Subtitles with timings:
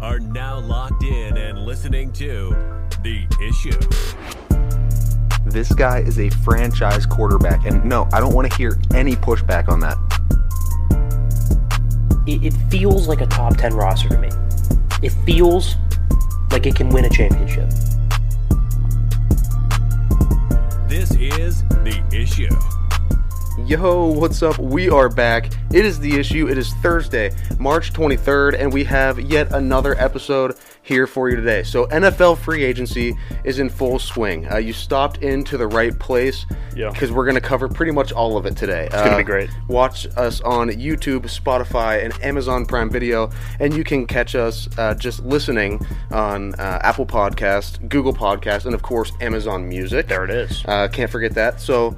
[0.00, 2.50] are now locked in and listening to
[3.02, 3.78] The Issue.
[5.46, 9.68] This guy is a franchise quarterback, and no, I don't want to hear any pushback
[9.68, 9.96] on that.
[12.26, 14.28] It, it feels like a top 10 roster to me.
[15.02, 15.76] It feels
[16.50, 17.68] like it can win a championship.
[20.88, 22.48] This is The Issue.
[23.66, 24.58] Yo, what's up?
[24.58, 25.50] We are back.
[25.72, 26.48] It is the issue.
[26.48, 31.62] It is Thursday, March 23rd, and we have yet another episode here for you today.
[31.62, 34.46] So, NFL free agency is in full swing.
[34.52, 36.44] Uh, you stopped into the right place
[36.76, 36.90] Yeah.
[36.90, 38.84] because we're going to cover pretty much all of it today.
[38.86, 39.48] It's gonna be great.
[39.68, 44.92] Watch us on YouTube, Spotify, and Amazon Prime Video, and you can catch us uh,
[44.94, 45.80] just listening
[46.10, 50.06] on uh, Apple Podcast, Google Podcast, and of course Amazon Music.
[50.06, 50.62] There it is.
[50.66, 51.62] Uh, can't forget that.
[51.62, 51.96] So,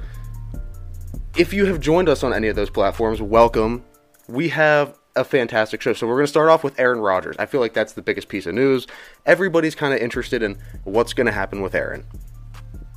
[1.37, 3.83] if you have joined us on any of those platforms, welcome.
[4.27, 5.93] We have a fantastic show.
[5.93, 7.35] So, we're going to start off with Aaron Rodgers.
[7.37, 8.87] I feel like that's the biggest piece of news.
[9.25, 12.05] Everybody's kind of interested in what's going to happen with Aaron.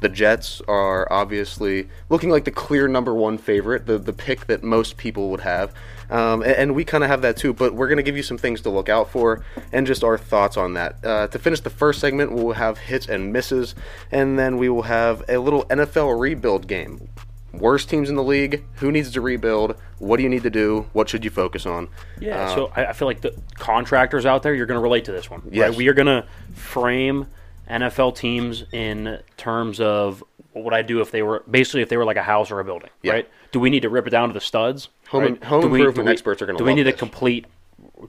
[0.00, 4.62] The Jets are obviously looking like the clear number one favorite, the, the pick that
[4.62, 5.74] most people would have.
[6.08, 8.22] Um, and, and we kind of have that too, but we're going to give you
[8.22, 11.04] some things to look out for and just our thoughts on that.
[11.04, 13.74] Uh, to finish the first segment, we'll have hits and misses,
[14.12, 17.08] and then we will have a little NFL rebuild game.
[17.52, 20.86] Worst teams in the league, who needs to rebuild, what do you need to do,
[20.92, 21.88] what should you focus on?
[22.20, 25.04] Yeah, Uh, so I, I feel like the contractors out there, you're going to relate
[25.06, 25.42] to this one.
[25.46, 25.74] right?
[25.74, 27.26] We are going to frame
[27.70, 31.96] NFL teams in terms of what would I do if they were basically if they
[31.96, 33.12] were like a house or a building, Yeah.
[33.12, 33.28] right?
[33.52, 34.88] Do we need to rip it down to the studs?
[35.08, 35.44] Home- right?
[35.44, 37.46] home Do we- improvement do we- experts are gonna Do we need a complete?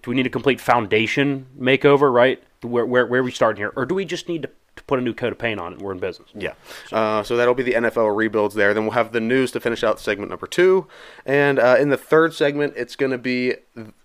[0.01, 2.11] Do we need a complete foundation makeover?
[2.13, 2.41] Right?
[2.61, 4.49] Where where where are we starting here, or do we just need to,
[4.87, 5.75] put a new coat of paint on it?
[5.75, 6.29] and We're in business.
[6.33, 6.53] Yeah.
[6.91, 8.73] Uh, so that'll be the NFL rebuilds there.
[8.73, 10.87] Then we'll have the news to finish out segment number two.
[11.25, 13.55] And uh, in the third segment, it's going to be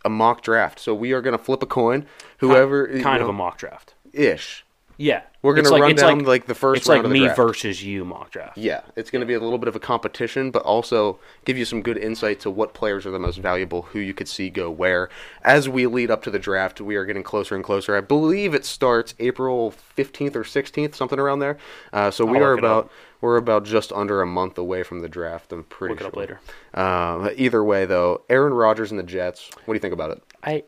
[0.05, 0.81] a mock draft.
[0.81, 2.07] So we are going to flip a coin.
[2.39, 2.91] Whoever.
[2.93, 3.95] you kind of know, a mock draft.
[4.13, 4.64] Ish.
[4.97, 7.37] Yeah, We're gonna run down, like, the first It's round like me draft.
[7.37, 8.57] versus you mock draft.
[8.57, 8.83] Yeah.
[8.97, 11.83] It's going to be a little bit of a competition, but also give you some
[11.83, 15.09] good insight to what players are the most valuable, who you could see go where.
[15.43, 17.97] As we lead up to the draft, we are getting closer and closer.
[17.97, 21.59] I believe it starts April 15th or 16th, something around there.
[21.93, 22.85] Uh, so we I'll are look it up.
[22.85, 22.93] about.
[23.21, 25.51] We're about just under a month away from the draft.
[25.53, 26.41] I'm pretty Look it up later.
[26.75, 29.51] Uh, either way, though, Aaron Rodgers and the Jets.
[29.65, 30.23] What do you think about it?
[30.45, 30.65] I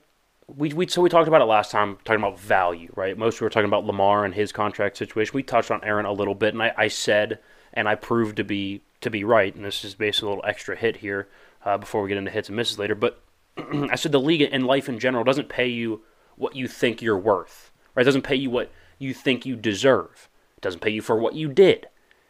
[0.49, 3.19] we, we so we talked about it last time, talking about value, right?
[3.19, 5.33] Most we were talking about Lamar and his contract situation.
[5.35, 7.41] We touched on Aaron a little bit, and I, I said
[7.73, 9.55] and I proved to be to be right.
[9.55, 11.29] And this is basically a little extra hit here
[11.65, 12.95] uh, before we get into hits and misses later.
[12.95, 13.21] But
[13.57, 16.03] I said the league and life in general doesn't pay you
[16.37, 18.03] what you think you're worth, right?
[18.03, 20.29] It doesn't pay you what you think you deserve.
[20.57, 21.89] It doesn't pay you for what you did.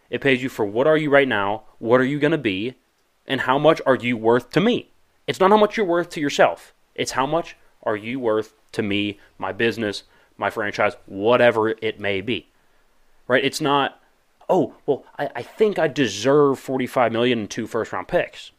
[0.09, 2.75] It pays you for what are you right now, what are you going to be,
[3.27, 4.91] and how much are you worth to me.
[5.27, 6.73] It's not how much you're worth to yourself.
[6.95, 10.03] It's how much are you worth to me, my business,
[10.37, 12.49] my franchise, whatever it may be.
[13.29, 13.45] Right?
[13.45, 14.01] It's not,
[14.49, 18.51] oh, well, I, I think I deserve 45 million and two first round picks.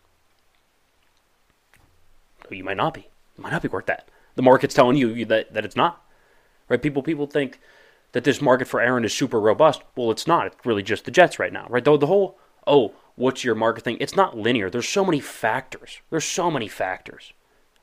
[2.50, 3.08] You might not be.
[3.38, 4.10] You might not be worth that.
[4.36, 6.04] The market's telling you that, that it's not.
[6.70, 6.82] Right?
[6.82, 7.60] People people think
[8.14, 9.82] that this market for Aaron is super robust.
[9.96, 10.48] Well, it's not.
[10.48, 11.68] It's really just the Jets right now.
[11.70, 11.84] Right?
[11.84, 13.98] The, the whole, oh, what's your market thing?
[14.00, 14.70] It's not linear.
[14.70, 16.02] There's so many factors.
[16.10, 17.34] There's so many factors.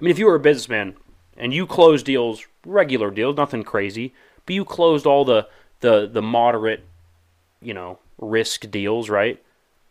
[0.00, 0.96] I mean, if you were a businessman
[1.36, 4.14] and you closed deals, regular deals, nothing crazy,
[4.46, 5.48] but you closed all the
[5.80, 6.84] the the moderate,
[7.60, 9.42] you know, risk deals, right?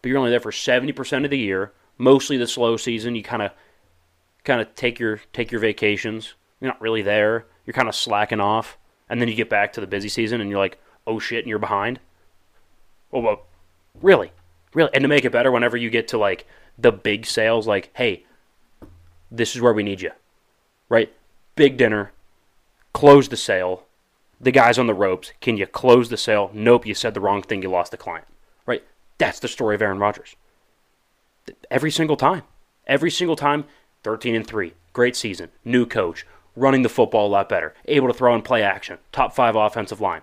[0.02, 3.16] But you're only there for seventy percent of the year, mostly the slow season.
[3.16, 3.52] You kind of
[4.44, 6.34] kind of take your take your vacations.
[6.59, 7.46] You're not really there.
[7.66, 8.78] You're kind of slacking off,
[9.10, 11.48] and then you get back to the busy season, and you're like, oh shit, and
[11.48, 12.00] you're behind.
[13.12, 13.46] Oh, well,
[14.02, 14.31] really,
[14.74, 16.46] really, and to make it better, whenever you get to like
[16.78, 18.25] the big sales, like, hey,
[19.31, 20.12] this is where we need you,
[20.90, 21.14] right?
[21.56, 22.12] Big dinner,
[22.94, 23.84] close the sale.
[24.41, 25.31] The guy's on the ropes.
[25.40, 26.50] Can you close the sale?
[26.53, 27.62] Nope, you said the wrong thing.
[27.62, 28.25] You lost the client,
[28.66, 28.84] right?
[29.19, 30.36] That's the story of Aaron Rodgers.
[31.69, 32.44] Every single time,
[32.88, 33.66] every single time,
[34.04, 36.25] 13 and 3, great season, new coach,
[36.56, 40.01] running the football a lot better, able to throw and play action, top five offensive
[40.01, 40.22] line.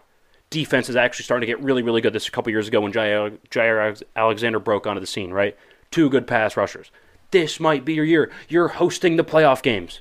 [0.51, 2.13] Defense is actually starting to get really, really good.
[2.13, 5.57] This a couple years ago when Jaire, Jaire Alexander broke onto the scene, right?
[5.93, 6.91] Two good pass rushers.
[7.31, 8.33] This might be your year.
[8.49, 10.01] You're hosting the playoff games.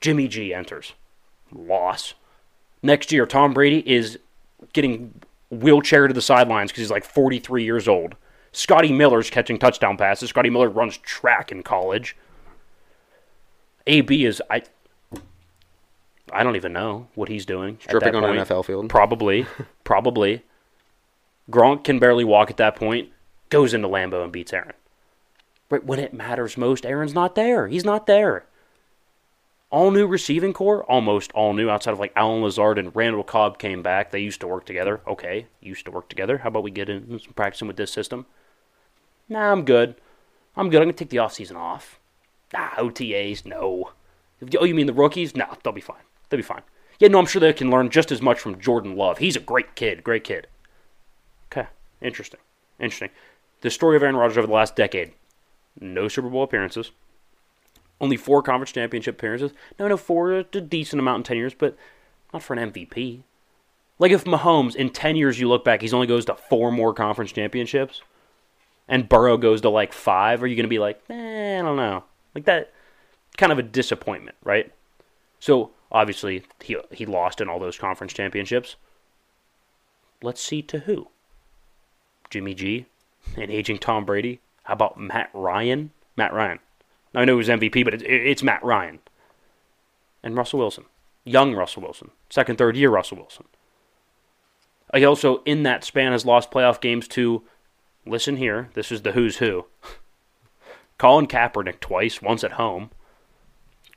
[0.00, 0.94] Jimmy G enters.
[1.52, 2.14] Loss.
[2.82, 4.18] Next year, Tom Brady is
[4.72, 5.20] getting
[5.50, 8.14] wheelchair to the sidelines because he's like 43 years old.
[8.52, 10.30] Scotty Miller's catching touchdown passes.
[10.30, 12.16] Scotty Miller runs track in college.
[13.86, 14.62] AB is I.
[16.32, 17.78] I don't even know what he's doing.
[17.80, 18.48] Stripping on an point.
[18.48, 18.88] NFL field.
[18.88, 19.46] Probably,
[19.84, 20.42] probably.
[21.50, 23.10] Gronk can barely walk at that point.
[23.48, 24.72] Goes into Lambeau and beats Aaron.
[25.68, 27.66] Right when it matters most, Aaron's not there.
[27.66, 28.44] He's not there.
[29.70, 33.58] All new receiving corps, almost all new, outside of like Allen Lazard and Randall Cobb
[33.58, 34.10] came back.
[34.10, 35.00] They used to work together.
[35.06, 36.38] Okay, used to work together.
[36.38, 38.26] How about we get in some practicing with this system?
[39.28, 39.94] Nah, I'm good.
[40.56, 40.82] I'm good.
[40.82, 42.00] I'm gonna take the offseason off.
[42.52, 43.92] Nah, OTAs, no.
[44.58, 45.36] Oh, you mean the rookies?
[45.36, 46.02] No, they'll be fine.
[46.28, 46.62] They'll be fine.
[46.98, 49.18] Yeah, no, I'm sure they can learn just as much from Jordan Love.
[49.18, 50.48] He's a great kid, great kid.
[51.46, 51.68] Okay,
[52.02, 52.40] interesting,
[52.80, 53.10] interesting.
[53.60, 55.12] The story of Aaron Rodgers over the last decade:
[55.80, 56.90] no Super Bowl appearances,
[58.00, 59.52] only four conference championship appearances.
[59.78, 61.76] No, no, four a decent amount in ten years, but
[62.32, 63.22] not for an MVP.
[63.98, 66.94] Like if Mahomes in ten years you look back, he's only goes to four more
[66.94, 68.02] conference championships,
[68.88, 70.42] and Burrow goes to like five.
[70.42, 72.04] Are you to be like, eh, I don't know,
[72.34, 72.72] like that?
[73.36, 74.72] Kind of a disappointment, right?
[75.38, 78.76] So obviously he he lost in all those conference championships.
[80.22, 81.08] Let's see to who.
[82.30, 82.86] Jimmy G,
[83.36, 84.40] and aging Tom Brady.
[84.64, 85.90] How about Matt Ryan?
[86.16, 86.60] Matt Ryan.
[87.14, 89.00] I know he was MVP, but it's Matt Ryan.
[90.22, 90.84] And Russell Wilson.
[91.24, 92.10] Young Russell Wilson.
[92.28, 93.46] Second, third year Russell Wilson.
[94.94, 97.42] He also, in that span, has lost playoff games to,
[98.04, 99.66] listen here, this is the who's who.
[100.98, 102.90] Colin Kaepernick twice, once at home.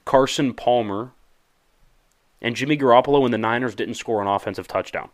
[0.05, 1.11] Carson Palmer.
[2.41, 5.09] And Jimmy Garoppolo when the Niners didn't score an offensive touchdown.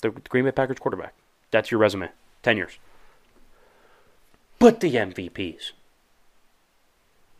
[0.00, 1.14] The Green Bay Packers quarterback.
[1.50, 2.08] That's your resume.
[2.42, 2.78] 10 years.
[4.62, 5.72] But the MVPs.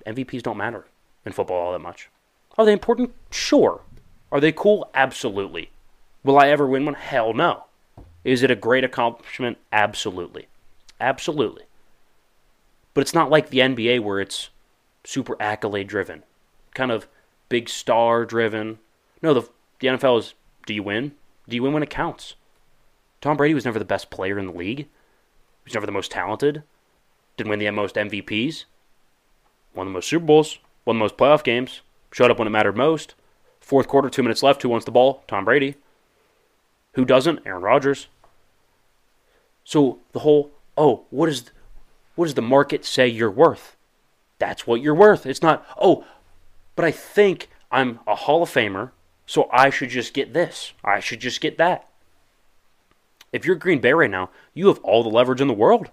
[0.05, 0.87] MVPs don't matter
[1.25, 2.11] in football all that much.
[2.59, 3.15] Are they important?
[3.31, 3.83] Sure.
[4.33, 4.91] Are they cool?
[4.93, 5.71] Absolutely.
[6.25, 6.95] Will I ever win one?
[6.95, 7.67] Hell no.
[8.25, 9.59] Is it a great accomplishment?
[9.71, 10.49] Absolutely.
[11.01, 11.63] Absolutely.
[12.93, 14.49] But it's not like the NBA where it's
[15.05, 16.25] super accolade driven,
[16.75, 17.07] kind of
[17.49, 18.81] big star driven.
[19.23, 19.49] No, the,
[19.79, 20.35] the NFL is
[20.67, 21.13] do you win?
[21.49, 22.35] Do you win when it counts?
[23.21, 24.79] Tom Brady was never the best player in the league.
[24.79, 24.87] He
[25.67, 26.65] was never the most talented.
[27.37, 28.65] Didn't win the most MVPs.
[29.75, 30.59] Won the most Super Bowls.
[30.85, 31.81] Won the most playoff games.
[32.13, 33.15] Showed up when it mattered most.
[33.61, 34.63] Fourth quarter, two minutes left.
[34.63, 35.25] Who wants the ball?
[35.27, 35.77] Tom Brady.
[36.95, 37.41] Who doesn't?
[37.47, 38.09] Aaron Rodgers.
[39.65, 41.51] So the whole, oh, what is,
[42.17, 43.77] what does the market say you're worth?
[44.39, 45.25] That's what you're worth.
[45.25, 46.05] It's not, oh,
[46.75, 48.91] but I think I'm a Hall of Famer,
[49.25, 50.73] so I should just get this.
[50.85, 51.89] I should just get that.
[53.33, 55.91] If you're Green Bay right now, you have all the leverage in the world.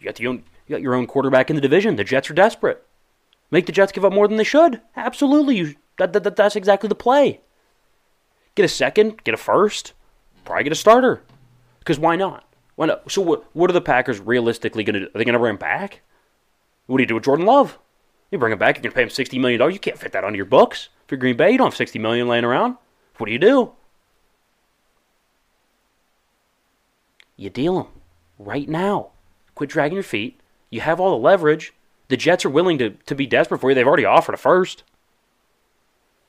[0.00, 1.96] You got, the own, you got your own quarterback in the division.
[1.96, 2.84] The Jets are desperate.
[3.50, 4.80] Make the Jets give up more than they should.
[4.96, 5.56] Absolutely.
[5.56, 7.40] You, that, that, that's exactly the play.
[8.54, 9.92] Get a second, get a first,
[10.44, 11.22] probably get a starter.
[11.78, 12.44] Because why not?
[12.76, 13.10] Why not?
[13.10, 15.06] So what, what are the Packers realistically going to do?
[15.06, 16.00] Are they going to bring him back?
[16.86, 17.78] What do you do with Jordan Love?
[18.30, 19.72] You bring him back, you're going to pay him $60 million.
[19.72, 20.88] You can't fit that onto your books.
[21.10, 22.76] You're Green Bay, you don't have 60 million laying around.
[23.16, 23.72] What do you do?
[27.40, 27.86] you deal him
[28.38, 29.12] right now.
[29.60, 30.40] Quit dragging your feet.
[30.70, 31.74] You have all the leverage.
[32.08, 33.74] The Jets are willing to, to be desperate for you.
[33.74, 34.84] They've already offered a first.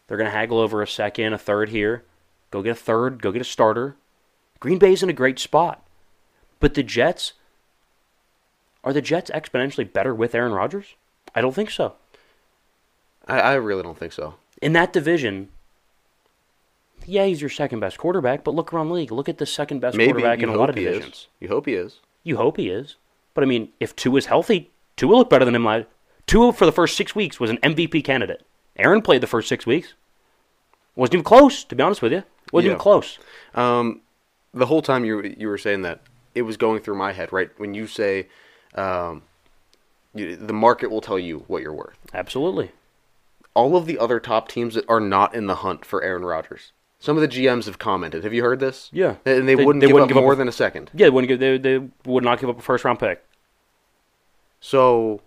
[0.05, 2.03] They're going to haggle over a second, a third here.
[2.51, 3.95] Go get a third, go get a starter.
[4.59, 5.81] Green Bay's in a great spot.
[6.59, 7.31] But the Jets,
[8.83, 10.95] are the Jets exponentially better with Aaron Rodgers?
[11.33, 11.93] I don't think so.
[13.29, 14.33] I, I really don't think so.
[14.61, 15.47] In that division,
[17.05, 19.13] yeah, he's your second best quarterback, but look around the league.
[19.13, 21.13] Look at the second best Maybe quarterback in a lot of divisions.
[21.13, 21.27] Is.
[21.39, 22.01] You hope he is.
[22.25, 22.97] You hope he is.
[23.33, 25.65] But I mean, if Tua is healthy, Tua will look better than him.
[25.65, 25.85] Last.
[26.27, 28.45] Tua for the first six weeks was an MVP candidate.
[28.77, 29.93] Aaron played the first six weeks.
[30.95, 32.23] Wasn't even close, to be honest with you.
[32.51, 32.71] Wasn't yeah.
[32.73, 33.17] even close.
[33.55, 34.01] Um,
[34.53, 36.01] the whole time you you were saying that,
[36.35, 37.31] it was going through my head.
[37.31, 38.27] Right when you say,
[38.75, 39.23] um,
[40.13, 41.97] you, the market will tell you what you're worth.
[42.13, 42.71] Absolutely.
[43.53, 46.71] All of the other top teams that are not in the hunt for Aaron Rodgers.
[47.01, 48.23] Some of the GMs have commented.
[48.23, 48.87] Have you heard this?
[48.93, 50.51] Yeah, and they, they wouldn't they give wouldn't up give more up a, than a
[50.51, 50.91] second.
[50.93, 51.39] Yeah, they wouldn't give.
[51.39, 53.25] They, they would not give up a first round pick.
[54.59, 55.19] So,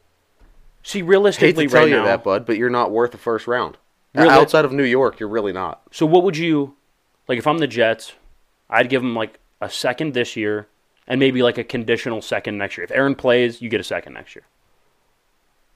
[0.85, 3.19] see, realistically, hate to tell right you now, that, bud, but you're not worth a
[3.19, 3.77] first round.
[4.17, 4.35] Uh, really?
[4.35, 5.83] Outside of New York, you're really not.
[5.91, 6.77] So, what would you
[7.27, 8.13] like if I'm the Jets?
[8.71, 10.69] I'd give them like a second this year,
[11.09, 12.85] and maybe like a conditional second next year.
[12.85, 14.45] If Aaron plays, you get a second next year.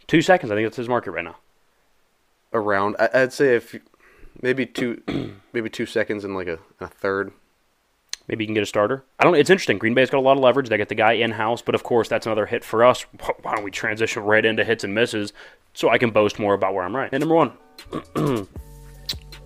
[0.07, 1.39] Two seconds, I think that's his market right now.
[2.53, 3.75] Around, I'd say if
[4.43, 5.03] maybe two,
[5.53, 7.33] maybe two seconds and like a, a third.
[8.29, 9.05] Maybe you can get a starter.
[9.19, 9.35] I don't.
[9.37, 9.79] It's interesting.
[9.79, 10.69] Green Bay's got a lot of leverage.
[10.69, 13.03] They get the guy in house, but of course that's another hit for us.
[13.43, 15.33] Why don't we transition right into hits and misses
[15.73, 17.09] so I can boast more about where I'm right?
[17.13, 17.53] And number one.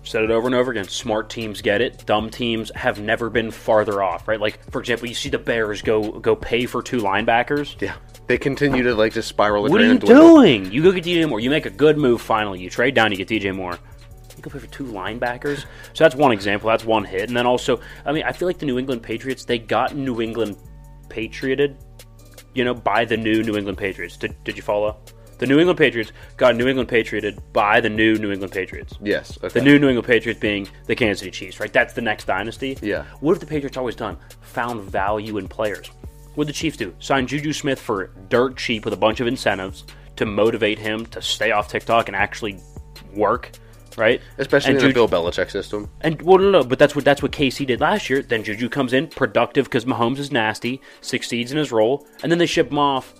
[0.05, 0.85] Said it over and over again.
[0.89, 2.05] Smart teams get it.
[2.05, 4.39] Dumb teams have never been farther off, right?
[4.39, 7.79] Like, for example, you see the Bears go go pay for two linebackers.
[7.81, 7.95] Yeah,
[8.27, 9.63] they continue to like just spiral.
[9.63, 10.69] What are you doing?
[10.73, 11.39] You go get DJ Moore.
[11.39, 12.21] You make a good move.
[12.21, 13.11] Finally, you trade down.
[13.13, 13.79] You get DJ Moore
[14.41, 15.65] go for two linebackers.
[15.93, 16.69] So that's one example.
[16.69, 17.29] That's one hit.
[17.29, 20.21] And then also, I mean, I feel like the New England Patriots, they got New
[20.21, 20.57] England
[21.09, 21.77] patrioted,
[22.53, 24.17] you know, by the new New England Patriots.
[24.17, 24.97] Did, did you follow?
[25.39, 28.93] The New England Patriots got New England Patrioted by the new New England Patriots.
[29.01, 29.37] Yes.
[29.43, 29.59] Okay.
[29.59, 31.73] The new New England Patriots being the Kansas City Chiefs, right?
[31.73, 32.77] That's the next dynasty.
[32.81, 33.03] Yeah.
[33.19, 34.17] What have the Patriots always done?
[34.41, 35.89] Found value in players.
[36.35, 36.95] What did the Chiefs do?
[36.99, 39.83] Sign Juju Smith for dirt cheap with a bunch of incentives
[40.15, 42.59] to motivate him to stay off TikTok and actually
[43.13, 43.51] work,
[43.97, 44.21] right?
[44.37, 45.89] Especially and in the Juju, Bill Belichick system.
[46.01, 48.21] and well, no, no, but that's what that's what KC did last year.
[48.21, 52.39] Then Juju comes in productive because Mahomes is nasty, succeeds in his role, and then
[52.39, 53.13] they ship him off.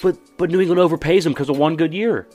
[0.00, 2.26] But but New England overpays him because of one good year.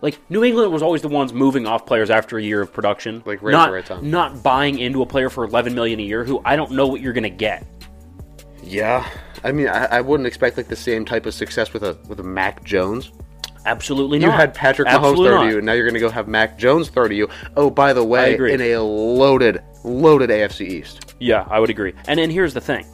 [0.00, 3.22] Like New England was always the ones moving off players after a year of production,
[3.24, 4.10] Like, right at not the right time.
[4.10, 7.00] not buying into a player for eleven million a year who I don't know what
[7.00, 7.66] you're gonna get.
[8.62, 9.08] Yeah.
[9.42, 12.20] I mean, I, I wouldn't expect like the same type of success with a with
[12.20, 13.12] a Mac Jones.
[13.66, 14.38] Absolutely You not.
[14.38, 16.88] had Patrick Mahomes throw to you, and now you're going to go have Mac Jones
[16.88, 17.28] throw to you.
[17.56, 21.14] Oh, by the way, in a loaded, loaded AFC East.
[21.18, 21.94] Yeah, I would agree.
[22.06, 22.86] And then here's the thing.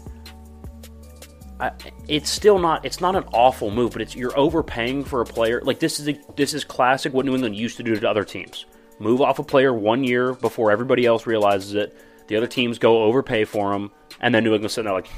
[1.59, 1.73] I,
[2.09, 5.61] it's still not it's not an awful move, but it's you're overpaying for a player.
[5.63, 8.25] Like this is a, this is classic what New England used to do to other
[8.25, 8.65] teams.
[8.99, 11.97] Move off a player one year before everybody else realizes it.
[12.29, 15.09] The other teams go overpay for him, and then New England's sitting there like,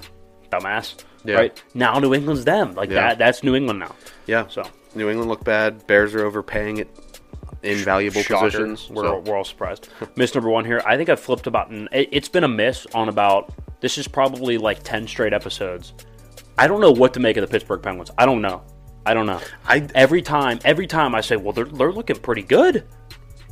[0.50, 1.02] dumbass.
[1.24, 1.36] Yeah.
[1.36, 2.74] Right now, New England's them.
[2.74, 3.08] Like Yeah.
[3.08, 3.18] that.
[3.18, 3.94] That's New England now.
[4.26, 4.46] Yeah.
[4.48, 4.62] So
[4.94, 5.86] New England look bad.
[5.86, 6.88] Bears are overpaying it
[7.62, 8.46] in valuable Shocker.
[8.46, 8.88] positions.
[8.90, 9.88] We're, so- we're all surprised.
[10.16, 10.80] miss number one here.
[10.86, 11.70] I think I've flipped about.
[11.70, 13.52] An, it, it's been a miss on about.
[13.80, 15.92] This is probably like ten straight episodes.
[16.56, 18.10] I don't know what to make of the Pittsburgh Penguins.
[18.18, 18.62] I don't know.
[19.06, 19.40] I don't know.
[19.66, 22.84] I- every time, every time I say, well, they're they're looking pretty good.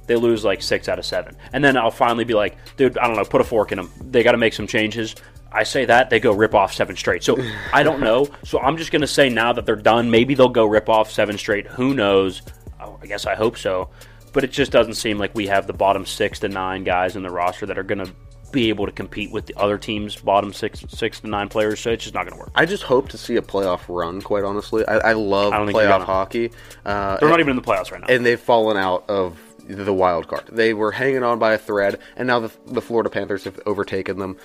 [0.07, 3.09] They lose like six out of seven, and then I'll finally be like, dude, I
[3.09, 3.91] don't know, put a fork in them.
[4.01, 5.17] They got to make some changes.
[5.57, 7.23] I say that they go rip off seven straight.
[7.25, 7.37] So
[7.73, 8.29] I don't know.
[8.45, 10.11] So I'm just gonna say now that they're done.
[10.11, 11.67] Maybe they'll go rip off seven straight.
[11.67, 12.43] Who knows?
[12.81, 13.89] Oh, I guess I hope so.
[14.33, 17.23] But it just doesn't seem like we have the bottom six to nine guys in
[17.23, 18.07] the roster that are gonna
[18.53, 21.81] be able to compete with the other teams' bottom six six to nine players.
[21.81, 22.51] So it's just not gonna work.
[22.55, 24.21] I just hope to see a playoff run.
[24.23, 26.51] Quite honestly, I, I love I don't think they're playoff hockey.
[26.85, 28.07] Uh, They're not even in the playoffs right now.
[28.09, 30.45] and they've fallen out of the wild card.
[30.53, 34.19] They were hanging on by a thread, and now the, the Florida Panthers have overtaken
[34.19, 34.37] them.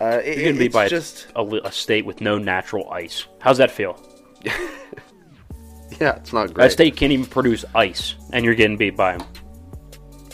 [0.00, 3.26] Uh, it, You're to be it's by just a, a state with no natural ice.
[3.40, 4.02] How's that feel?
[6.00, 6.48] yeah, it's not great.
[6.48, 6.72] That great.
[6.72, 9.26] state can't even produce ice, and you're getting beat by them.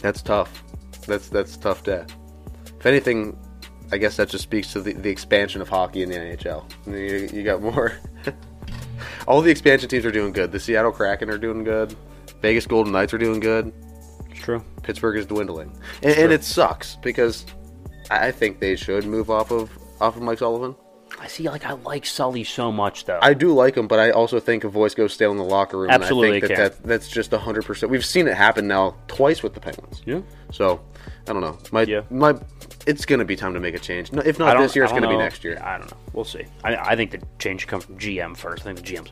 [0.01, 0.63] That's tough.
[1.07, 2.07] That's that's tough to.
[2.79, 3.37] If anything,
[3.91, 6.65] I guess that just speaks to the, the expansion of hockey in the NHL.
[6.87, 7.99] You, you got more.
[9.27, 10.53] All the expansion teams are doing good.
[10.53, 11.97] The Seattle Kraken are doing good.
[12.41, 13.73] Vegas Golden Knights are doing good.
[14.31, 14.63] It's true.
[14.85, 17.47] Pittsburgh is dwindling, and, and it sucks because
[18.11, 19.71] I think they should move off of
[20.01, 20.75] off of Mike Sullivan.
[21.19, 21.49] I see.
[21.49, 23.19] Like I like Sully so much, though.
[23.23, 25.79] I do like him, but I also think a voice goes stale in the locker
[25.79, 25.91] room.
[25.91, 27.91] Absolutely and I think that, that that's just hundred percent.
[27.91, 30.03] We've seen it happen now twice with the Penguins.
[30.05, 30.21] yeah.
[30.53, 30.81] So
[31.29, 31.59] I don't know.
[31.73, 32.03] My Yeah.
[32.11, 32.35] my,
[32.87, 34.13] it's gonna be time to make a change.
[34.13, 35.61] No, If not this year, it's gonna be next year.
[35.63, 35.97] I don't know.
[36.13, 36.45] We'll see.
[36.65, 38.63] I, I think the change should come from GM first.
[38.63, 39.11] I think the GM's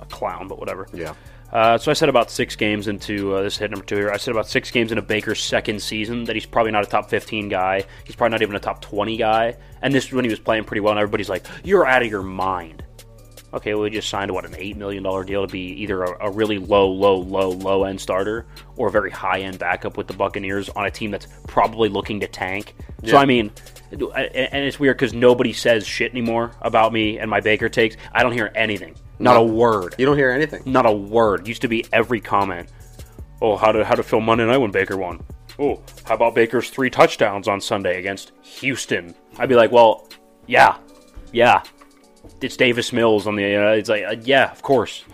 [0.00, 0.86] a clown, but whatever.
[0.92, 1.14] Yeah.
[1.52, 4.10] Uh, so I said about six games into uh, this hit number two here.
[4.10, 7.08] I said about six games into Baker's second season that he's probably not a top
[7.08, 7.84] 15 guy.
[8.04, 9.56] He's probably not even a top 20 guy.
[9.82, 12.10] And this is when he was playing pretty well, and everybody's like, "You're out of
[12.10, 12.84] your mind."
[13.54, 16.26] Okay, well, we just signed what an eight million dollar deal to be either a,
[16.26, 18.46] a really low, low, low, low end starter
[18.76, 22.18] or a very high end backup with the Buccaneers on a team that's probably looking
[22.18, 22.74] to tank.
[23.04, 23.52] So I mean,
[23.92, 27.96] and it's weird because nobody says shit anymore about me and my Baker takes.
[28.12, 29.42] I don't hear anything, not No.
[29.42, 29.94] a word.
[29.98, 30.62] You don't hear anything.
[30.66, 31.46] Not a word.
[31.48, 32.68] Used to be every comment.
[33.42, 35.22] Oh, how to how to fill Monday night when Baker won.
[35.58, 39.14] Oh, how about Baker's three touchdowns on Sunday against Houston?
[39.38, 40.08] I'd be like, well,
[40.46, 40.76] yeah,
[41.32, 41.62] yeah.
[42.40, 43.54] It's Davis Mills on the.
[43.56, 45.04] Uh, it's like, uh, yeah, of course.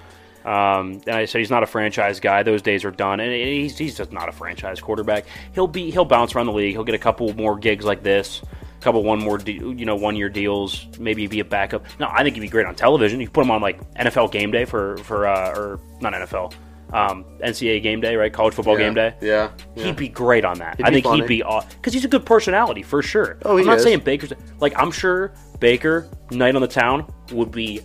[0.44, 2.42] Um, and I said he's not a franchise guy.
[2.42, 5.26] Those days are done, and he's, he's just not a franchise quarterback.
[5.52, 6.72] He'll be he'll bounce around the league.
[6.72, 8.40] He'll get a couple more gigs like this,
[8.80, 10.86] couple one more de- you know one year deals.
[10.98, 11.84] Maybe be a backup.
[11.98, 13.20] No, I think he'd be great on television.
[13.20, 16.52] You put him on like NFL Game Day for for uh, or not NFL,
[16.92, 18.32] um, NCAA Game Day, right?
[18.32, 18.86] College Football yeah.
[18.86, 19.14] Game Day.
[19.20, 19.50] Yeah.
[19.76, 19.84] yeah.
[19.84, 20.76] He'd be great on that.
[20.76, 21.20] He'd I think funny.
[21.22, 21.44] he'd be
[21.76, 23.38] because he's a good personality for sure.
[23.44, 23.84] Oh, I'm not is.
[23.84, 27.82] saying Baker's like I'm sure Baker night on the town would be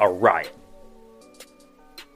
[0.00, 0.52] a riot.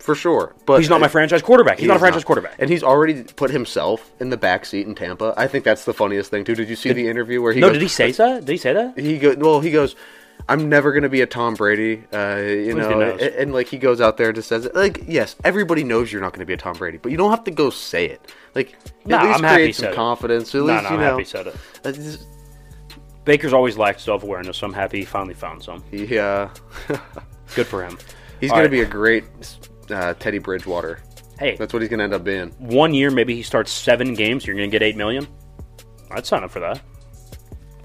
[0.07, 0.55] For sure.
[0.65, 1.77] But He's not my franchise quarterback.
[1.79, 2.55] He's he not a is franchise quarterback.
[2.59, 5.35] and he's already put himself in the back seat in Tampa.
[5.37, 6.55] I think that's the funniest thing too.
[6.55, 7.61] Did you see the interview where he?
[7.61, 8.45] no, goes, did he say that?
[8.47, 8.99] Did he say that?
[8.99, 9.61] He go well.
[9.61, 9.95] He goes.
[10.49, 13.79] I'm never gonna be a Tom Brady, uh, you Please know, and, and, like he
[13.79, 14.75] goes out there and just says it.
[14.77, 17.43] Like, yes, everybody knows you're not gonna be a Tom Brady, but you don't have
[17.45, 18.31] to go say it.
[18.55, 20.55] Like, Nah, at least I'm create some confidence.
[20.55, 21.05] At least you I'm know.
[21.05, 21.57] happy he said it.
[21.85, 21.93] uh,
[23.25, 25.83] Baker's always lacked self awareness, so I'm happy he finally found some.
[25.91, 26.49] He, uh,
[27.55, 27.99] Good for him.
[28.39, 28.71] he's All gonna right.
[28.71, 29.25] be a great
[29.91, 31.01] uh, Teddy Bridgewater.
[31.39, 32.49] Hey, That's what he's gonna end up being.
[32.59, 34.47] one year maybe he starts seven games.
[34.47, 35.27] You're going to get eight million.
[36.11, 36.81] I'd sign up for that.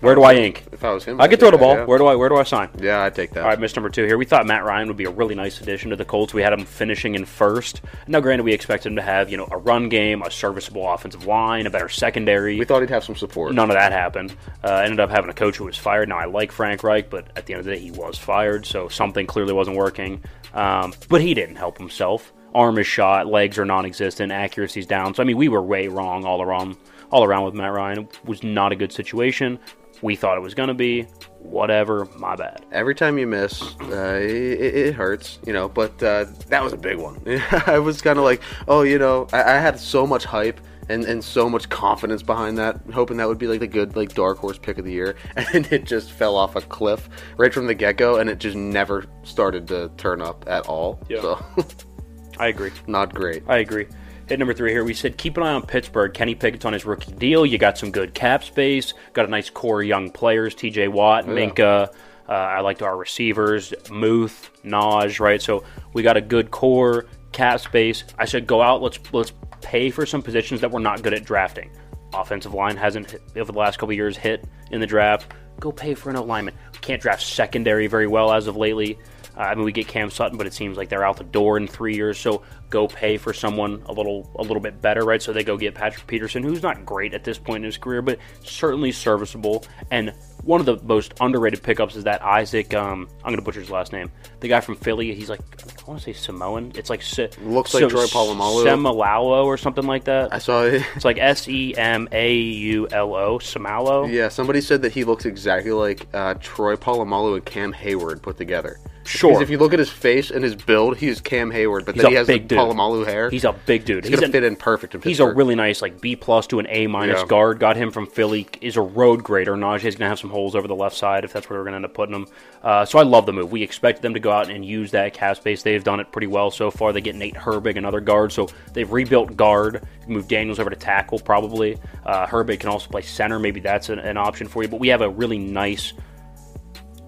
[0.02, 0.66] Where do I ink?
[0.72, 1.86] If I was him, I could throw the ball.
[1.86, 2.70] Where do I where do I sign?
[2.80, 3.44] yeah I'd take that.
[3.44, 4.18] All right, miss number two here.
[4.18, 6.34] We thought Matt Ryan would be a really nice addition to the Colts.
[6.34, 7.82] We had him finishing in first.
[8.08, 11.26] Now, granted, we expected him to have you know a run game, a serviceable offensive
[11.26, 12.58] line, a better secondary.
[12.58, 13.54] we thought he'd have some support.
[13.54, 14.36] None of that happened.
[14.64, 16.10] Uh, ended up having a coach who was fired.
[16.10, 18.66] Now I like Frank Reich, but at the end of the day, he was fired,
[18.66, 20.24] so something clearly wasn't working.
[20.54, 22.34] Um, but he didn't help himself.
[22.56, 25.14] Arm is shot, legs are non-existent, accuracy's down.
[25.14, 26.76] So I mean, we were way wrong all around.
[27.12, 29.60] All around with Matt Ryan, it was not a good situation.
[30.02, 31.08] We thought it was going to be.
[31.40, 32.66] Whatever, my bad.
[32.72, 35.68] Every time you miss, uh, it, it hurts, you know.
[35.68, 37.22] But uh, that was a big one.
[37.68, 41.06] I was kind of like, oh, you know, I, I had so much hype and,
[41.06, 44.38] and so much confidence behind that, hoping that would be like the good like dark
[44.38, 45.16] horse pick of the year,
[45.54, 48.56] and it just fell off a cliff right from the get go, and it just
[48.56, 51.02] never started to turn up at all.
[51.10, 51.22] Yeah.
[51.22, 51.46] So
[52.40, 52.72] I agree.
[52.88, 53.44] not great.
[53.48, 53.88] I agree.
[54.32, 54.86] Hit number three here.
[54.86, 56.14] We said keep an eye on Pittsburgh.
[56.14, 57.46] Kenny Pickett's on his rookie deal.
[57.46, 58.94] You got some good cap space.
[59.12, 60.56] Got a nice core of young players.
[60.56, 60.88] T.J.
[60.88, 61.34] Watt, yeah.
[61.34, 61.94] Minkah.
[62.30, 65.20] Uh, I liked our receivers, Muth, Naj.
[65.20, 65.42] Right.
[65.42, 68.06] So we got a good core cap space.
[68.18, 68.82] I said go out.
[68.82, 71.70] Let's let's pay for some positions that we're not good at drafting.
[72.14, 75.34] Offensive line hasn't hit, over the last couple years hit in the draft.
[75.60, 76.56] Go pay for an alignment.
[76.80, 78.98] Can't draft secondary very well as of lately.
[79.38, 81.58] Uh, I mean, we get Cam Sutton, but it seems like they're out the door
[81.58, 82.18] in three years.
[82.20, 85.22] So go pay for someone a little a little bit better, right?
[85.22, 88.02] So they go get Patrick Peterson, who's not great at this point in his career,
[88.02, 89.66] but certainly serviceable.
[89.90, 92.74] And one of the most underrated pickups is that Isaac.
[92.74, 94.12] Um, I'm going to butcher his last name.
[94.40, 95.14] The guy from Philly.
[95.14, 95.42] He's like
[95.82, 96.72] I want to say Samoan.
[96.76, 98.66] It's like Se- Looks like Troy Polamalu.
[98.66, 100.34] Semilalo or something like that.
[100.34, 100.84] I saw it.
[100.96, 104.12] It's like S E M A U L O, Samalo.
[104.12, 108.38] Yeah, somebody said that he looks exactly like uh, Troy Polamalu and Cam Heyward put
[108.38, 108.80] together.
[109.04, 109.32] Sure.
[109.32, 112.04] Because if you look at his face and his build, he's Cam Heyward, but He's
[112.04, 112.60] then he has the big dude.
[112.60, 113.30] Polamalu hair.
[113.32, 114.04] He's a big dude.
[114.06, 116.60] He's gonna an- fit in perfect in He's a really nice like B plus to
[116.60, 117.26] an A minus Yeah.
[117.28, 117.60] guard.
[117.60, 118.48] Got him from Philly.
[118.62, 119.54] Is a road grader.
[119.56, 121.86] Najee's gonna have some holes over the left side if that's where we're gonna end
[121.86, 122.28] up putting him.
[122.64, 123.52] Uh, so I love the move.
[123.52, 125.64] We expected them to go out and use that cap space.
[125.64, 126.94] They've done it pretty well so far.
[126.94, 128.32] They get Nate Herbig, another guard.
[128.32, 129.82] So they've rebuilt guard.
[130.08, 131.78] Move Daniels over to tackle probably.
[132.06, 133.40] Uh, Herbig can also play center.
[133.40, 134.70] Maybe that's an, an option for you.
[134.70, 135.94] But we have a really nice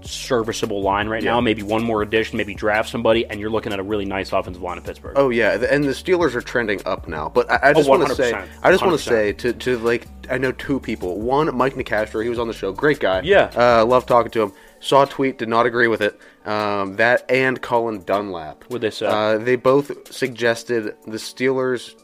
[0.03, 1.39] serviceable line right now.
[1.41, 4.61] Maybe one more addition, maybe draft somebody, and you're looking at a really nice offensive
[4.61, 5.13] line in Pittsburgh.
[5.15, 7.29] Oh yeah, and the Steelers are trending up now.
[7.29, 10.07] But I, I just want to say, I just want to say to, to like,
[10.29, 11.19] I know two people.
[11.19, 13.21] One, Mike Nicastro, he was on the show, great guy.
[13.21, 13.51] Yeah.
[13.55, 14.53] uh, love talking to him.
[14.79, 16.19] Saw a tweet, did not agree with it.
[16.45, 18.65] Um, that and Colin Dunlap.
[18.65, 19.05] What'd they say?
[19.05, 21.95] Uh, they both suggested the Steelers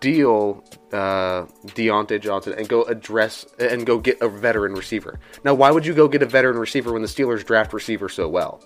[0.00, 5.18] deal uh, Diontae Johnson and go address and go get a veteran receiver.
[5.44, 8.28] Now, why would you go get a veteran receiver when the Steelers draft receiver so
[8.28, 8.62] well?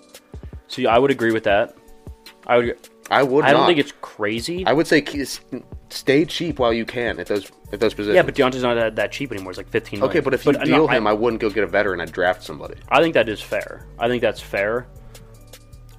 [0.67, 1.75] See, I would agree with that.
[2.45, 2.89] I would.
[3.09, 3.45] I would.
[3.45, 3.67] I don't not.
[3.67, 4.65] think it's crazy.
[4.65, 5.03] I would say
[5.89, 8.15] stay cheap while you can at those at those positions.
[8.15, 9.51] yeah, but Diontae's not that, that cheap anymore.
[9.51, 10.03] It's like fifteen.
[10.03, 12.01] okay, but if you uh, deal no, him, I, I, wouldn't go get a veteran.
[12.01, 12.75] I'd draft somebody.
[12.89, 13.87] I think that is fair.
[13.97, 14.87] I think that's fair.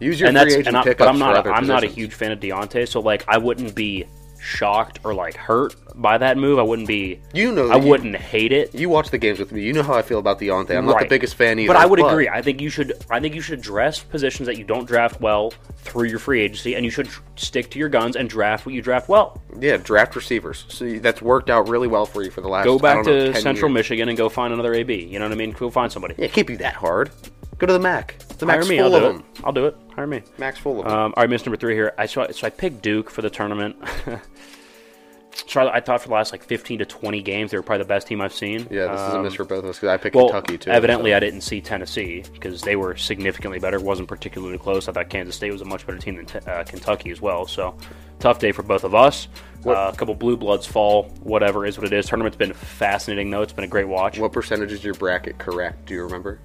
[0.00, 1.36] Use your and free that's agent and I, pickups but I'm for not.
[1.36, 4.06] other I'm not a huge fan of Diontae, so like I wouldn't be
[4.40, 6.58] shocked or like hurt by that move.
[6.58, 7.20] I wouldn't be.
[7.34, 8.74] You know, I you- wouldn't hate it.
[8.74, 9.62] You watch the games with me.
[9.62, 10.76] You know how I feel about Diontae.
[10.76, 11.72] I'm not the biggest fan either.
[11.72, 12.28] But I would agree.
[12.28, 12.92] I think you should.
[13.10, 16.74] I think you should address positions that you don't draft well through your free agency,
[16.74, 19.40] and you should tr- stick to your guns and draft what you draft well.
[19.58, 20.64] Yeah, draft receivers.
[20.68, 22.64] So that's worked out really well for you for the last.
[22.64, 23.74] Go back know, to 10 Central years.
[23.74, 24.94] Michigan and go find another AB.
[25.04, 25.52] You know what I mean?
[25.52, 26.14] Go find somebody.
[26.18, 27.10] Yeah, it can't be that hard.
[27.58, 28.18] Go to the Mac.
[28.38, 28.78] The Hire Mac's me.
[28.78, 29.24] full I'll of do them.
[29.36, 29.44] it.
[29.44, 29.76] I'll do it.
[29.94, 30.22] Hire me.
[30.38, 30.94] Mac's full of them.
[30.96, 31.92] Um, all right, miss number three here.
[31.98, 33.76] I so, so I picked Duke for the tournament.
[35.48, 37.82] so I, I thought for the last like 15 to 20 games, they were probably
[37.84, 38.60] the best team I've seen.
[38.70, 40.58] yeah, this is a Um, miss for both of us because I picked Well, Kentucky
[40.58, 40.70] too.
[40.70, 41.14] evidently.
[41.14, 43.80] I didn't see Tennessee because they were significantly better.
[43.80, 44.88] wasn't particularly close.
[44.88, 47.44] I thought Kansas State was a much better team than Te- uh, Kentucky as well.
[47.46, 47.76] So
[48.20, 49.26] tough day for both of us.
[49.66, 51.04] Uh, a couple blue bloods fall.
[51.24, 52.06] Whatever is what it is.
[52.06, 53.42] Tournament's been fascinating though.
[53.42, 54.18] It's been a great watch.
[54.20, 55.86] What percentage is your bracket correct?
[55.86, 56.38] Do you remember?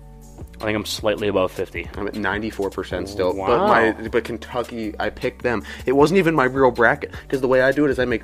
[0.64, 1.90] I think I'm slightly above 50.
[1.98, 3.36] I'm at 94% still.
[3.36, 3.48] Wow.
[3.48, 5.62] But my but Kentucky, I picked them.
[5.86, 8.24] It wasn't even my real bracket because the way I do it is I make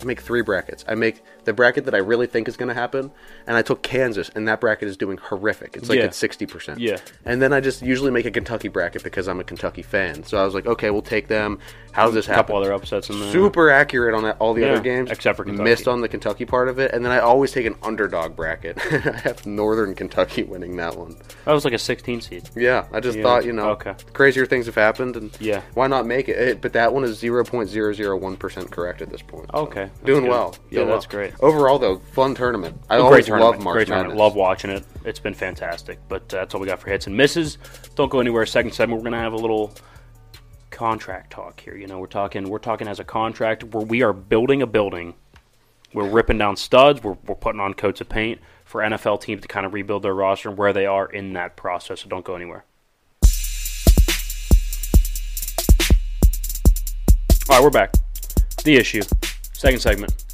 [0.00, 0.86] I make three brackets.
[0.88, 3.10] I make the bracket that I really think is going to happen,
[3.46, 5.76] and I took Kansas, and that bracket is doing horrific.
[5.76, 6.04] It's like Yeah.
[6.04, 6.78] at 60%.
[6.78, 6.98] Yeah.
[7.24, 10.24] And then I just usually make a Kentucky bracket because I'm a Kentucky fan.
[10.24, 11.58] So I was like, okay, we'll take them.
[11.92, 12.34] How does this happen?
[12.34, 12.46] A happen?
[12.54, 13.32] couple other upsets in there.
[13.32, 15.64] Super accurate on that, all the Yeah, other games, except for Kentucky.
[15.64, 18.76] Missed on the Kentucky part of it, and then I always take an underdog bracket.
[18.92, 21.16] I have Northern Kentucky winning that one.
[21.46, 22.50] That was like a 16 seed.
[22.54, 23.94] Yeah, I just Yeah, thought you know, okay.
[24.12, 25.62] crazier things have happened, and Yeah.
[25.72, 26.36] why not make it?
[26.36, 29.46] it but that one is zero point zero zero one percent correct at this point.
[29.54, 30.30] so Okay, that's doing good.
[30.30, 30.54] well.
[30.70, 31.22] Yeah, doing that's well.
[31.22, 31.35] great.
[31.40, 32.80] Overall, though, fun tournament.
[32.88, 33.56] I A always great tournament.
[33.56, 34.08] love March great tournament.
[34.14, 34.20] Madness.
[34.20, 34.84] Love watching it.
[35.04, 35.98] It's been fantastic.
[36.08, 37.58] But uh, that's all we got for hits and misses.
[37.94, 38.46] Don't go anywhere.
[38.46, 39.74] Second segment, we're gonna have a little
[40.70, 41.76] contract talk here.
[41.76, 42.48] You know, we're talking.
[42.48, 45.14] We're talking as a contract where we are building a building
[45.92, 47.02] We're ripping down studs.
[47.02, 50.14] We're, we're putting on coats of paint for NFL teams to kind of rebuild their
[50.14, 52.00] roster and where they are in that process.
[52.02, 52.64] So don't go anywhere.
[57.48, 57.92] All right, we're back.
[58.64, 59.02] The issue.
[59.52, 60.25] Second segment.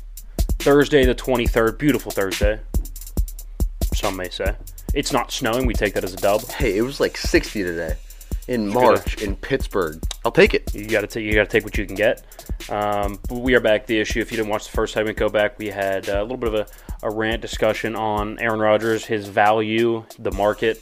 [0.62, 1.76] Thursday, the 23rd.
[1.76, 2.60] Beautiful Thursday.
[3.94, 4.54] Some may say.
[4.94, 5.66] It's not snowing.
[5.66, 6.42] We take that as a dub.
[6.44, 7.96] Hey, it was like 60 today
[8.46, 10.00] in March in Pittsburgh.
[10.24, 10.72] I'll take it.
[10.72, 12.22] You got to take you got to take what you can get.
[12.70, 13.86] Um, we are back.
[13.86, 14.20] The issue.
[14.20, 15.58] If you didn't watch the first segment, go back.
[15.58, 16.66] We had a little bit of a,
[17.02, 20.80] a rant discussion on Aaron Rodgers, his value, the market,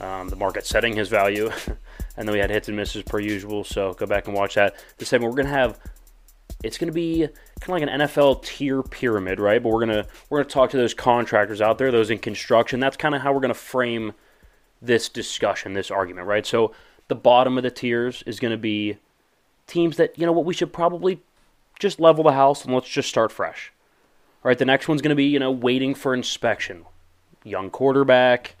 [0.00, 1.52] um, the market setting his value,
[2.16, 3.62] and then we had hits and misses per usual.
[3.62, 4.74] So go back and watch that.
[4.98, 5.78] The segment we're gonna have.
[6.62, 7.28] It's gonna be
[7.60, 9.62] kind of like an NFL tier pyramid, right?
[9.62, 12.80] But we're gonna we're gonna talk to those contractors out there, those in construction.
[12.80, 14.12] That's kind of how we're gonna frame
[14.82, 16.46] this discussion, this argument, right?
[16.46, 16.72] So
[17.08, 18.96] the bottom of the tiers is going to be
[19.66, 21.20] teams that, you know what, we should probably
[21.78, 23.72] just level the house and let's just start fresh.
[24.42, 26.86] All right, the next one's going to be, you know, waiting for inspection.
[27.44, 28.56] Young quarterback,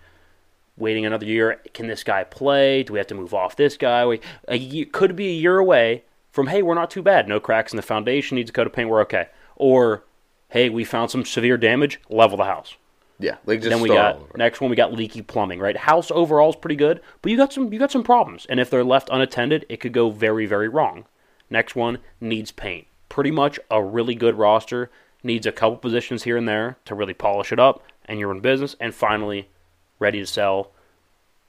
[0.76, 1.60] waiting another year.
[1.72, 2.82] Can this guy play?
[2.82, 4.04] Do we have to move off this guy?
[4.04, 7.28] We, a year, could be a year away from, hey, we're not too bad.
[7.28, 9.28] No cracks in the foundation, needs a coat of paint, we're okay.
[9.56, 10.04] Or,
[10.48, 12.76] hey, we found some severe damage, level the house.
[13.20, 15.76] Yeah, like just then we got next one we got leaky plumbing, right?
[15.76, 18.70] House overall is pretty good, but you got some you got some problems, and if
[18.70, 21.04] they're left unattended, it could go very very wrong.
[21.50, 22.86] Next one needs paint.
[23.10, 24.90] Pretty much a really good roster
[25.22, 28.40] needs a couple positions here and there to really polish it up, and you're in
[28.40, 28.74] business.
[28.80, 29.50] And finally,
[29.98, 30.70] ready to sell.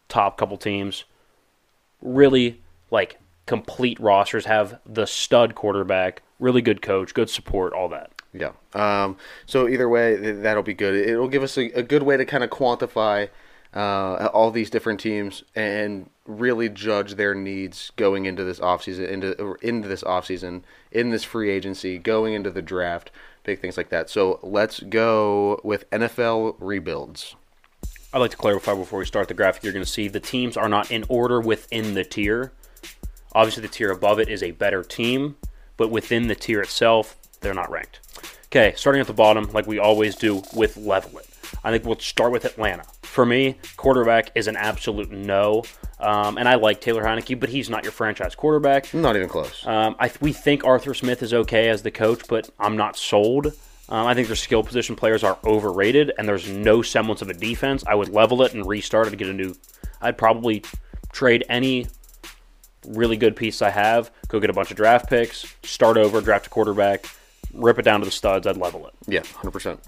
[0.09, 1.05] Top couple teams,
[2.01, 3.17] really like
[3.51, 8.11] complete rosters have the stud quarterback, really good coach, good support, all that.
[8.33, 8.51] Yeah.
[8.73, 10.95] Um, so either way, that'll be good.
[10.95, 13.27] It'll give us a, a good way to kind of quantify
[13.73, 19.57] uh, all these different teams and really judge their needs going into this offseason, into
[19.61, 20.61] into this offseason,
[20.93, 23.11] in this free agency, going into the draft,
[23.43, 24.09] big things like that.
[24.09, 27.35] So let's go with NFL rebuilds.
[28.13, 29.63] I'd like to clarify before we start the graphic.
[29.63, 32.53] You're going to see the teams are not in order within the tier.
[33.33, 35.35] Obviously, the tier above it is a better team,
[35.77, 37.99] but within the tier itself, they're not ranked.
[38.47, 41.27] Okay, starting at the bottom, like we always do with level it.
[41.63, 42.83] I think we'll start with Atlanta.
[43.03, 45.63] For me, quarterback is an absolute no.
[45.99, 48.93] Um, and I like Taylor Heinicke, but he's not your franchise quarterback.
[48.93, 49.65] Not even close.
[49.65, 53.47] Um, I we think Arthur Smith is okay as the coach, but I'm not sold.
[53.89, 57.33] Um, I think their skill position players are overrated, and there's no semblance of a
[57.33, 57.83] defense.
[57.85, 59.55] I would level it and restart it to get a new.
[60.01, 60.63] I'd probably
[61.11, 61.87] trade any
[62.87, 66.47] really good piece I have, go get a bunch of draft picks, start over, draft
[66.47, 67.05] a quarterback,
[67.53, 68.47] rip it down to the studs.
[68.47, 68.93] I'd level it.
[69.07, 69.79] yeah, hundred percent.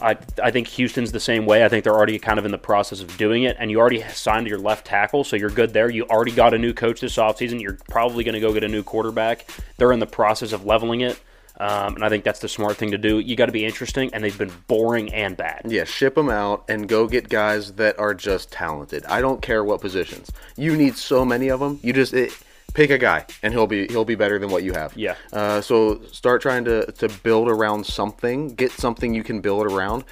[0.00, 1.64] I, I think Houston's the same way.
[1.64, 4.02] I think they're already kind of in the process of doing it, and you already
[4.08, 5.88] signed your left tackle, so you're good there.
[5.88, 7.60] You already got a new coach this offseason.
[7.60, 9.48] You're probably going to go get a new quarterback.
[9.76, 11.20] They're in the process of leveling it,
[11.58, 13.18] um, and I think that's the smart thing to do.
[13.18, 15.62] You got to be interesting, and they've been boring and bad.
[15.66, 19.04] Yeah, ship them out and go get guys that are just talented.
[19.06, 20.30] I don't care what positions.
[20.56, 21.78] You need so many of them.
[21.82, 22.36] You just it,
[22.74, 24.96] pick a guy, and he'll be he'll be better than what you have.
[24.96, 25.14] Yeah.
[25.32, 28.54] Uh, so start trying to to build around something.
[28.54, 30.04] Get something you can build around.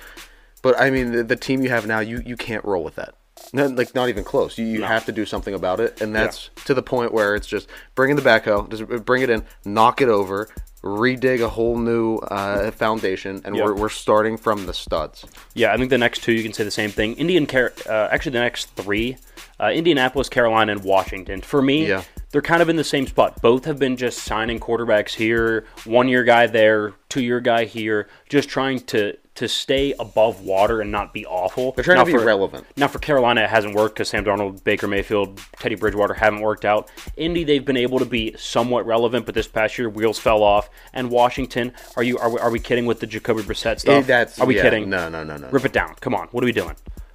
[0.63, 3.15] But I mean, the, the team you have now, you you can't roll with that.
[3.53, 4.57] Not, like not even close.
[4.57, 4.87] You, you No.
[4.87, 8.11] have to do something about it, and that's to the point where it's just bring
[8.11, 10.49] in the backhoe, just bring it in, knock it over,
[10.85, 13.65] redig a whole new uh, foundation, and Yeah.
[13.65, 15.25] we're, we're starting from the studs.
[15.55, 17.15] Yeah, I think the next two you can say the same thing.
[17.15, 19.17] Indian, Car- uh, actually the next three,
[19.59, 21.41] uh, Indianapolis, Carolina, and Washington.
[21.41, 22.03] For me, Yeah.
[22.35, 23.41] They're kind of in the same spot.
[23.41, 28.09] Both have been just signing quarterbacks here, one year guy there, two year guy here,
[28.29, 31.71] just trying to to stay above water and not be awful.
[31.73, 32.67] They're trying Now to be for- relevant.
[32.77, 36.65] Now for Carolina, it hasn't worked because Sam Darnold, Baker Mayfield, Teddy Bridgewater haven't worked
[36.65, 36.89] out.
[37.17, 40.69] Indy, they've been able to be somewhat relevant, but this past year wheels fell off.
[40.93, 44.09] And Washington, are you are we, are we kidding with the Jacoby Brissett stuff?
[44.09, 44.91] That's are we yeah, kidding?
[44.91, 45.51] No, no, no, no.
[45.51, 45.95] Rip it down.
[46.01, 46.27] Come on.
[46.33, 46.75] What are we doing?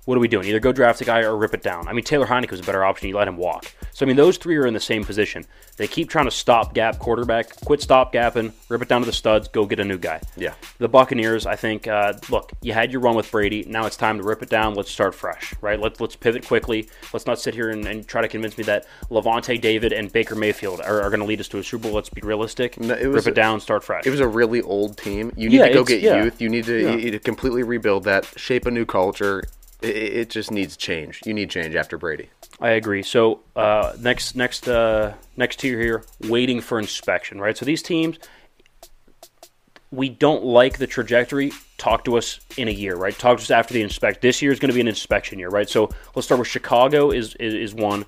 [0.10, 0.48] What are we doing?
[0.48, 1.88] Either go draft a guy or rip it down.
[1.88, 3.08] I mean, Taylor Heinicke was a better option.
[3.10, 3.72] You let him walk.
[3.94, 5.46] So, I mean, those three are in the same position.
[5.78, 7.56] They keep trying to stop gap quarterback.
[7.64, 8.54] Quit stop gapping.
[8.70, 9.48] Rip it down to the studs.
[9.50, 10.20] Go get a new guy.
[10.36, 10.56] Yeah.
[10.80, 13.66] The Buccaneers, I think, uh, look, you had your run with Brady.
[13.68, 14.74] Now it's time to rip it down.
[14.74, 15.80] Let's start fresh, right?
[15.80, 16.90] Let's, let's pivot quickly.
[17.14, 20.34] Let's not sit here and, and try to convince me that Lavonte David and Baker
[20.34, 21.92] Mayfield are, are going to lead us to a Super Bowl.
[21.94, 22.80] Let's be realistic.
[22.80, 24.08] No, it was rip it down, start fresh.
[24.08, 25.32] It was a really old team.
[25.38, 26.24] You need Yeah, to go get yeah.
[26.24, 26.42] youth.
[26.42, 29.44] You need to, you need to completely rebuild that, shape a new culture.
[29.82, 31.22] It, it just needs change.
[31.26, 32.30] You need change after Brady.
[32.60, 33.04] I agree.
[33.04, 37.40] So uh, next, next, uh, next tier here, waiting for inspection.
[37.40, 37.58] Right.
[37.58, 38.18] So these teams,
[39.92, 41.52] we don't like the trajectory.
[41.78, 43.18] Talk to us in a year, right?
[43.18, 44.22] Talk to us after the inspect.
[44.22, 45.70] This year is going to be an inspection year, right?
[45.70, 47.12] So let's start with Chicago.
[47.12, 48.06] Is is, is one.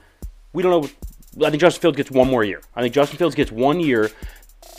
[0.53, 0.89] We don't know.
[1.45, 2.61] I think Justin Fields gets one more year.
[2.75, 4.11] I think Justin Fields gets one year.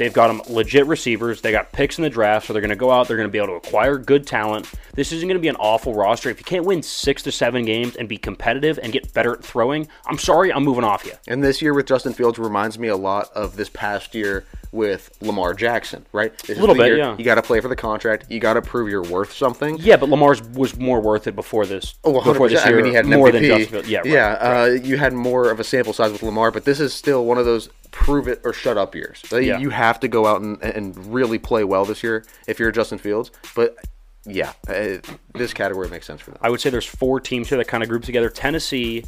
[0.02, 1.42] They've got them legit receivers.
[1.42, 3.06] They got picks in the draft, so they're going to go out.
[3.06, 4.68] They're going to be able to acquire good talent.
[4.94, 6.28] This isn't going to be an awful roster.
[6.28, 9.44] If you can't win six to seven games and be competitive and get better at
[9.44, 11.12] throwing, I'm sorry, I'm moving off you.
[11.28, 15.16] And this year with Justin Fields reminds me a lot of this past year with
[15.20, 16.36] Lamar Jackson, right?
[16.38, 17.16] This is Little bit, year yeah.
[17.16, 18.26] You got to play for the contract.
[18.28, 19.76] You got to prove you're worth something.
[19.78, 21.94] Yeah, but Lamar's was more worth it before this.
[22.02, 22.50] Oh, before 100%.
[22.50, 23.32] this year, I mean, he had an more MVP.
[23.32, 23.88] than Justin Fields.
[23.88, 24.50] Yeah, right, yeah.
[24.50, 24.62] right.
[24.62, 27.38] Uh, you had more of a sample size with Lamar, but this is still one
[27.38, 29.22] of those prove it or shut up years.
[29.30, 29.58] Yeah.
[29.58, 32.98] You have to go out and, and really play well this year if you're Justin
[32.98, 33.30] Fields.
[33.54, 33.76] But
[34.24, 34.98] yeah, uh,
[35.34, 36.38] this category makes sense for them.
[36.42, 38.28] I would say there's four teams here that kind of group together.
[38.30, 39.04] Tennessee.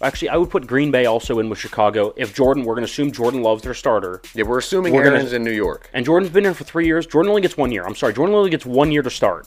[0.00, 2.12] Actually, I would put Green Bay also in with Chicago.
[2.16, 4.20] If Jordan, we're going to assume Jordan Love's their starter.
[4.34, 5.88] Yeah, we're assuming We're gonna- in New York.
[5.92, 7.06] And Jordan's been here for three years.
[7.06, 7.86] Jordan only gets one year.
[7.86, 8.12] I'm sorry.
[8.12, 9.46] Jordan only gets one year to start.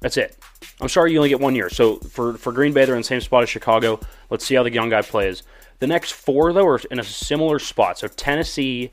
[0.00, 0.38] That's it.
[0.80, 1.68] I'm sorry you only get one year.
[1.68, 4.00] So for, for Green Bay, they're in the same spot as Chicago.
[4.30, 5.42] Let's see how the young guy plays.
[5.80, 7.98] The next four, though, are in a similar spot.
[7.98, 8.92] So Tennessee,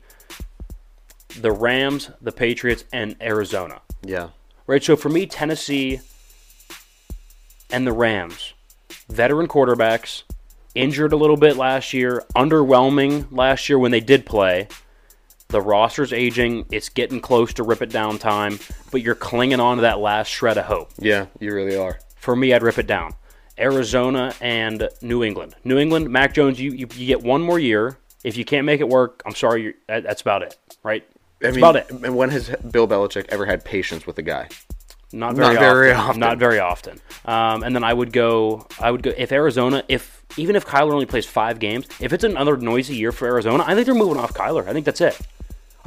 [1.40, 3.80] the Rams, the Patriots, and Arizona.
[4.04, 4.30] Yeah.
[4.66, 4.82] Right?
[4.82, 6.00] So for me, Tennessee
[7.70, 8.54] and the Rams,
[9.08, 10.22] veteran quarterbacks,
[10.74, 14.68] injured a little bit last year, underwhelming last year when they did play.
[15.48, 18.58] The roster's aging, it's getting close to rip it down time,
[18.90, 20.90] but you're clinging on to that last shred of hope.
[20.98, 21.98] Yeah, you really are.
[22.16, 23.14] For me, I'd rip it down.
[23.58, 25.54] Arizona and New England.
[25.64, 27.98] New England, Mac Jones, you, you, you get one more year.
[28.22, 31.08] If you can't make it work, I'm sorry, that, that's about it, right?
[31.42, 31.90] I mean, about it.
[31.90, 34.48] And when has Bill Belichick ever had patience with a guy?
[35.12, 36.08] Not very, Not very often.
[36.08, 36.20] often.
[36.20, 37.00] Not very often.
[37.24, 38.66] Um, and then I would go.
[38.78, 39.82] I would go if Arizona.
[39.88, 43.64] If even if Kyler only plays five games, if it's another noisy year for Arizona,
[43.66, 44.66] I think they're moving off Kyler.
[44.68, 45.18] I think that's it.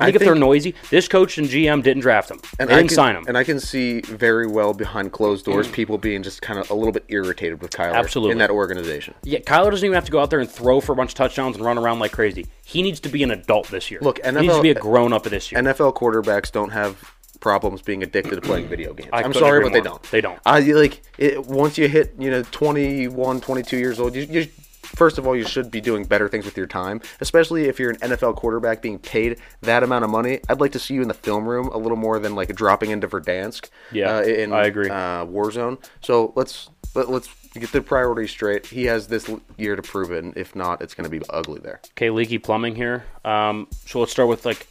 [0.01, 2.39] I think if they're noisy, this coach and GM didn't draft them.
[2.59, 3.25] And they I didn't can, sign them.
[3.27, 6.73] And I can see very well behind closed doors people being just kind of a
[6.73, 8.33] little bit irritated with Kyler Absolutely.
[8.33, 9.13] in that organization.
[9.23, 11.15] yeah, Kyler doesn't even have to go out there and throw for a bunch of
[11.15, 12.47] touchdowns and run around like crazy.
[12.63, 13.99] He needs to be an adult this year.
[14.01, 15.61] Look, he needs to be a grown up this year.
[15.61, 19.09] NFL quarterbacks don't have problems being addicted to playing video games.
[19.11, 20.01] I I'm sorry, but they don't.
[20.03, 20.39] They don't.
[20.45, 24.15] I like it, once you hit you know 21, 22 years old.
[24.15, 24.47] You, you
[24.95, 27.91] first of all you should be doing better things with your time, especially if you're
[27.91, 30.39] an NFL quarterback being paid that amount of money.
[30.49, 32.91] I'd like to see you in the film room a little more than like dropping
[32.91, 33.69] into Verdansk.
[33.91, 34.89] Yeah, uh, in I agree.
[34.89, 35.84] Uh, Warzone.
[36.01, 38.65] So let's let, let's get the priorities straight.
[38.65, 41.60] He has this year to prove it, and if not, it's going to be ugly
[41.60, 41.82] there.
[41.97, 43.06] Okay, leaky plumbing here.
[43.25, 44.67] Um, so let's start with like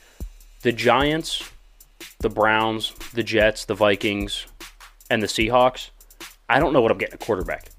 [0.62, 1.50] the Giants,
[2.20, 4.46] the Browns, the Jets, the Vikings,
[5.10, 5.90] and the Seahawks.
[6.48, 7.70] I don't know what I'm getting a quarterback.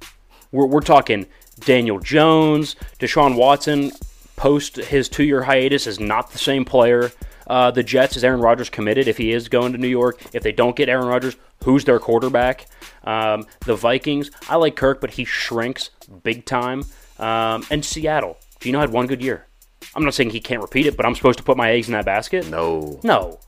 [0.52, 1.28] We're, we're talking
[1.66, 3.92] Daniel Jones, Deshaun Watson,
[4.36, 7.12] post his two year hiatus, is not the same player.
[7.48, 10.22] Uh, the Jets, is Aaron Rodgers committed if he is going to New York?
[10.34, 12.68] If they don't get Aaron Rodgers, who's their quarterback?
[13.04, 15.90] Um, the Vikings, I like Kirk, but he shrinks
[16.24, 16.86] big time.
[17.20, 19.48] Um, and Seattle, Geno had one good year.
[19.96, 21.94] I'm not saying he can't repeat it, but I'm supposed to put my eggs in
[21.94, 22.48] that basket?
[22.48, 23.00] No.
[23.04, 23.40] No.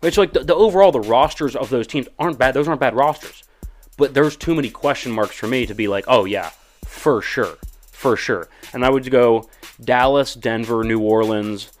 [0.00, 2.54] It's like the, the overall the rosters of those teams aren't bad.
[2.54, 3.44] Those aren't bad rosters.
[3.98, 6.50] But there's too many question marks for me to be like, oh yeah,
[6.92, 7.56] for sure,
[7.90, 8.48] for sure.
[8.72, 9.48] And I would go
[9.82, 11.72] Dallas, Denver, New Orleans,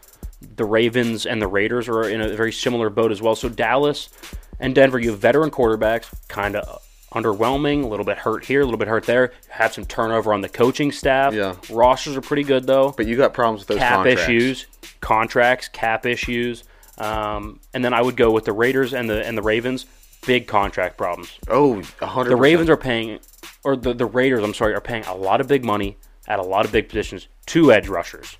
[0.56, 3.36] the Ravens, and the Raiders are in a very similar boat as well.
[3.36, 4.08] So Dallas
[4.58, 8.64] and Denver, you have veteran quarterbacks, kind of underwhelming, a little bit hurt here, a
[8.64, 9.32] little bit hurt there.
[9.50, 11.34] Have some turnover on the coaching staff.
[11.34, 11.56] Yeah.
[11.70, 14.22] Rosters are pretty good though But you got problems with those cap contracts.
[14.22, 14.66] issues,
[15.00, 16.64] contracts, cap issues,
[16.98, 19.86] um, and then I would go with the Raiders and the and the Ravens.
[20.26, 21.36] Big contract problems.
[21.48, 22.30] Oh, a hundred.
[22.30, 23.18] The Ravens are paying,
[23.64, 25.96] or the the Raiders, I'm sorry, are paying a lot of big money
[26.26, 27.28] at a lot of big positions.
[27.46, 28.36] Two edge rushers,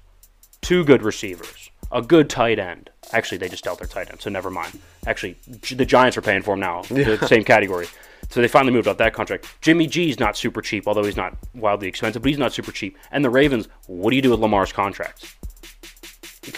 [0.60, 2.90] two good receivers, a good tight end.
[3.12, 4.78] Actually, they just dealt their tight end, so never mind.
[5.06, 5.36] Actually,
[5.74, 7.86] the Giants are paying for him now, the same category.
[8.30, 9.46] So they finally moved up that contract.
[9.60, 12.96] Jimmy G's not super cheap, although he's not wildly expensive, but he's not super cheap.
[13.10, 15.34] And the Ravens, what do you do with Lamar's contract?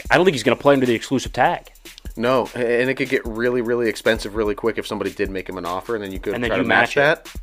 [0.09, 1.73] I don't think he's going to play under the exclusive tag.
[2.17, 5.59] No, and it could get really, really expensive really quick if somebody did make him
[5.59, 7.35] an offer, and then you could And then try you to match, match that.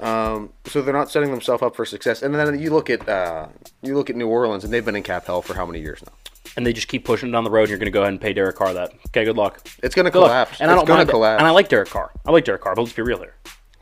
[0.00, 2.22] Um, so they're not setting themselves up for success.
[2.22, 3.48] And then you look at uh,
[3.82, 6.02] you look at New Orleans, and they've been in cap hell for how many years
[6.04, 6.12] now?
[6.56, 8.12] And they just keep pushing it down the road, and you're going to go ahead
[8.12, 8.92] and pay Derek Carr that.
[9.08, 9.66] Okay, good luck.
[9.82, 10.28] It's going to Good luck.
[10.28, 10.60] collapse.
[10.60, 11.12] And I don't mind it.
[11.12, 11.40] collapse.
[11.40, 12.12] And I like Derek Carr.
[12.24, 13.34] I like Derek Carr, but let's be real here.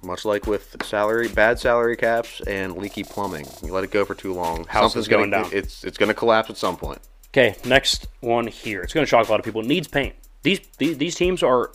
[0.02, 3.46] Much like with salary, bad salary caps and leaky plumbing.
[3.62, 5.52] You let it go for too long, House is going gonna, down.
[5.54, 7.00] It's it's going to collapse at some point.
[7.28, 8.82] Okay, next one here.
[8.82, 9.60] It's going to shock a lot of people.
[9.60, 10.14] It needs paint.
[10.42, 11.70] These, these these teams are,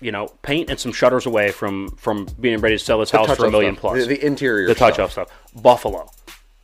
[0.00, 3.34] you know, paint and some shutters away from from being ready to sell this house
[3.36, 3.80] for a million stuff.
[3.80, 4.06] plus.
[4.06, 5.18] The, the interior, the touch stuff.
[5.18, 5.62] up stuff.
[5.62, 6.10] Buffalo.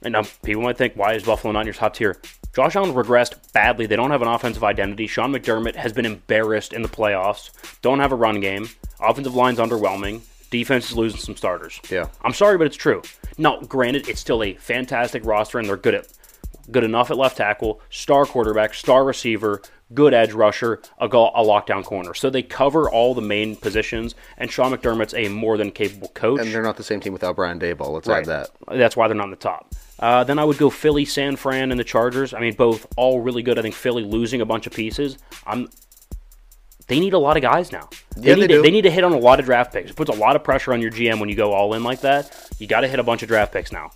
[0.03, 2.21] And now people might think, why is Buffalo not in your top tier?
[2.55, 3.87] Josh Allen regressed badly.
[3.87, 5.07] They don't have an offensive identity.
[5.07, 7.51] Sean McDermott has been embarrassed in the playoffs.
[7.81, 8.69] Don't have a run game.
[9.01, 10.21] Offensive line's underwhelming.
[10.51, 11.81] Defense is losing some starters.
[11.89, 12.09] Yeah.
[12.23, 13.01] I'm sorry, but it's true.
[13.39, 16.09] Now, granted, it's still a fantastic roster, and they're good at
[16.71, 19.63] good enough at left tackle, star quarterback, star receiver,
[19.95, 22.15] good edge rusher, a, go- a lockdown corner.
[22.15, 26.41] So they cover all the main positions, and Sean McDermott's a more than capable coach.
[26.41, 27.91] And they're not the same team without Brian Daboll.
[27.91, 28.21] Let's Right.
[28.21, 28.51] add that.
[28.79, 29.73] That's why they're not in the top.
[29.99, 32.35] Uh, then I would go Philly, San Fran, and the Chargers.
[32.35, 33.59] I mean, both all really good.
[33.59, 35.17] I think Philly losing a bunch of pieces.
[35.47, 35.69] I'm.
[36.89, 37.89] They need a lot of guys now.
[38.17, 38.63] They Yeah, need they to, do.
[38.63, 39.91] they need to hit on a lot of draft picks.
[39.91, 42.01] It puts a lot of pressure on your GM when you go all in like
[42.01, 42.49] that.
[42.59, 43.93] You got to hit a bunch of draft picks now.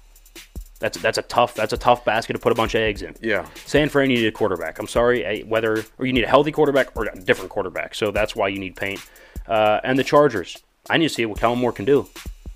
[0.79, 3.15] That's that's a tough that's a tough basket to put a bunch of eggs in.
[3.21, 3.47] Yeah.
[3.65, 4.79] San Fran, you need a quarterback.
[4.79, 7.95] I'm sorry, eh, whether or you need a healthy quarterback or a different quarterback.
[7.95, 9.01] So that's why you need paint.
[9.49, 10.57] Uh, and the Chargers,
[10.91, 12.09] I need to see what Kellen Moore can do.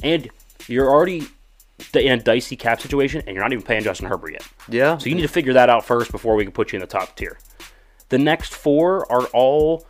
[0.03, 0.29] And
[0.69, 1.27] you're already
[1.95, 4.49] in a dicey cap situation, and you're not even paying Justin Herbert yet.
[4.69, 4.99] Yeah.
[4.99, 6.87] So you need to figure that out first before we can put you in the
[6.87, 7.39] top tier.
[8.11, 9.87] The next four are all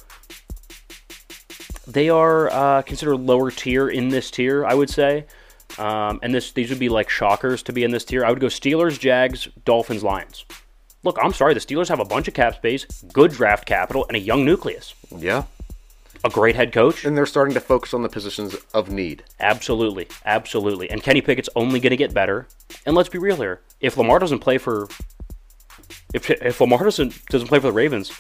[1.87, 5.27] they are uh, considered lower tier in this tier, I would say.
[5.81, 8.25] Um, and this these would be like shockers to be in this tier.
[8.25, 10.45] I would go Steelers, Jags, Dolphins, Lions.
[11.03, 14.17] Look, I'm sorry, the Steelers have a bunch of cap space, good draft capital, and
[14.17, 14.95] a young nucleus.
[15.17, 15.45] yeah.
[16.23, 17.07] A great head coach.
[17.07, 19.25] And they're starting to focus on the positions of need.
[19.41, 20.91] Absolutely, absolutely.
[20.91, 22.47] And Kenny Pickett's only going to get better.
[22.85, 24.89] And let's be real here: if Lamar doesn't play for,
[26.13, 28.13] if if Lamar doesn't doesn't play for the Ravens,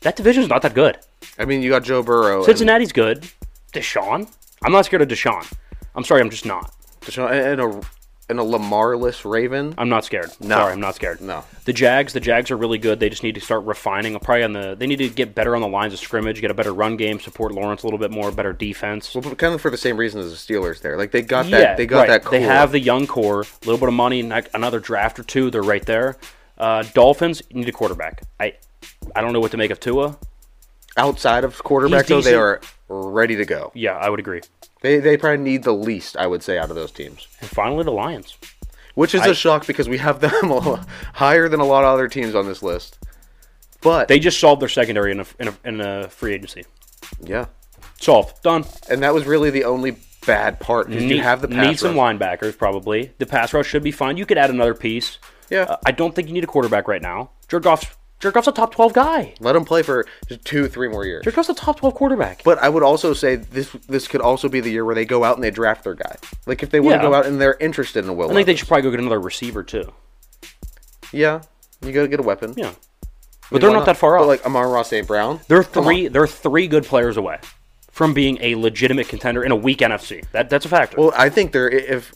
[0.00, 0.96] that division's not that good.
[1.38, 2.36] I mean, you got Joe Burrow.
[2.38, 3.28] and Cincinnati's good.
[3.74, 4.32] Deshaun,
[4.62, 5.52] I'm not scared of Deshaun.
[5.94, 6.72] I'm sorry, I'm just not.
[7.02, 7.80] Deshaun, and a
[8.28, 9.74] and a Lamarless Raven.
[9.76, 10.30] I'm not scared.
[10.40, 10.56] No.
[10.56, 11.20] Sorry, I'm not scared.
[11.20, 11.44] No.
[11.64, 12.98] The Jags, the Jags are really good.
[12.98, 14.18] They just need to start refining.
[14.20, 16.54] Probably on the, they need to get better on the lines of scrimmage, get a
[16.54, 19.14] better run game, support Lawrence a little bit more, better defense.
[19.14, 20.80] Well, but kind of for the same reason as the Steelers.
[20.80, 21.76] There, like they got that.
[21.76, 22.08] they got right.
[22.08, 22.24] that.
[22.24, 22.38] Core.
[22.38, 24.20] They have the young core, a little bit of money,
[24.54, 25.50] another draft or two.
[25.50, 26.16] They're right there.
[26.56, 28.22] Uh, Dolphins need a quarterback.
[28.40, 28.54] I,
[29.14, 30.16] I don't know what to make of Tua.
[30.96, 32.20] outside of quarterback though.
[32.20, 33.72] They are ready to go.
[33.74, 34.40] Yeah, I would agree.
[34.82, 37.26] They they probably need the least, I would say, out of those teams.
[37.40, 38.36] And finally, the Lions.
[38.94, 41.94] Which is I- a shock because we have them a- higher than a lot of
[41.94, 42.98] other teams on this list.
[43.80, 46.64] But They just solved their secondary in a, in a, in a free agency.
[47.20, 47.46] yeah,
[48.00, 48.40] Solved.
[48.42, 48.64] Done.
[48.88, 51.78] and that was really the only bad part because you Need, have the pass need
[51.80, 53.12] some linebackers probably.
[53.18, 54.16] The pass rush should be fine.
[54.16, 55.18] You could add another piece.
[55.50, 55.62] Yeah.
[55.62, 57.30] Uh, I don't think you need a quarterback right now.
[57.48, 57.86] Jared Goff's
[58.22, 59.34] Jared Goff's a top twelve guy.
[59.40, 60.06] Let him play for
[60.44, 61.24] two, three more years.
[61.24, 62.44] Jared Goff's a top twelve quarterback.
[62.44, 65.24] But I would also say this this could also be the year where they go
[65.24, 66.14] out and they draft their guy.
[66.46, 67.02] Like if they want Yeah.
[67.02, 68.30] to go out and they're interested in a Will.
[68.30, 69.92] I think they should probably go get another receiver too.
[71.12, 71.42] Yeah,
[71.84, 72.54] you gotta get a weapon.
[72.56, 72.76] Yeah, I mean,
[73.50, 74.28] but they're why not that far But off.
[74.28, 75.06] like Amon Ra St.
[75.06, 76.06] Brown, they're three.
[76.08, 77.38] They're three good players away
[77.90, 80.24] from being a legitimate contender in a weak NFC.
[80.32, 80.96] That that's a factor.
[80.96, 82.12] Well, I think they're if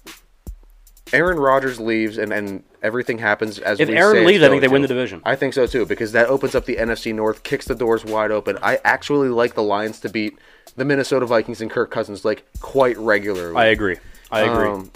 [1.12, 4.60] Aaron Rodgers leaves and, and everything happens as If we Aaron say leaves, I think
[4.60, 5.22] they win the division.
[5.24, 8.30] I think so too because that opens up the NFC North, kicks the doors wide
[8.30, 8.58] open.
[8.62, 10.38] I actually like the Lions to beat
[10.74, 13.56] the Minnesota Vikings and Kirk Cousins like quite regularly.
[13.56, 13.96] I agree.
[14.30, 14.68] I agree.
[14.68, 14.90] Um,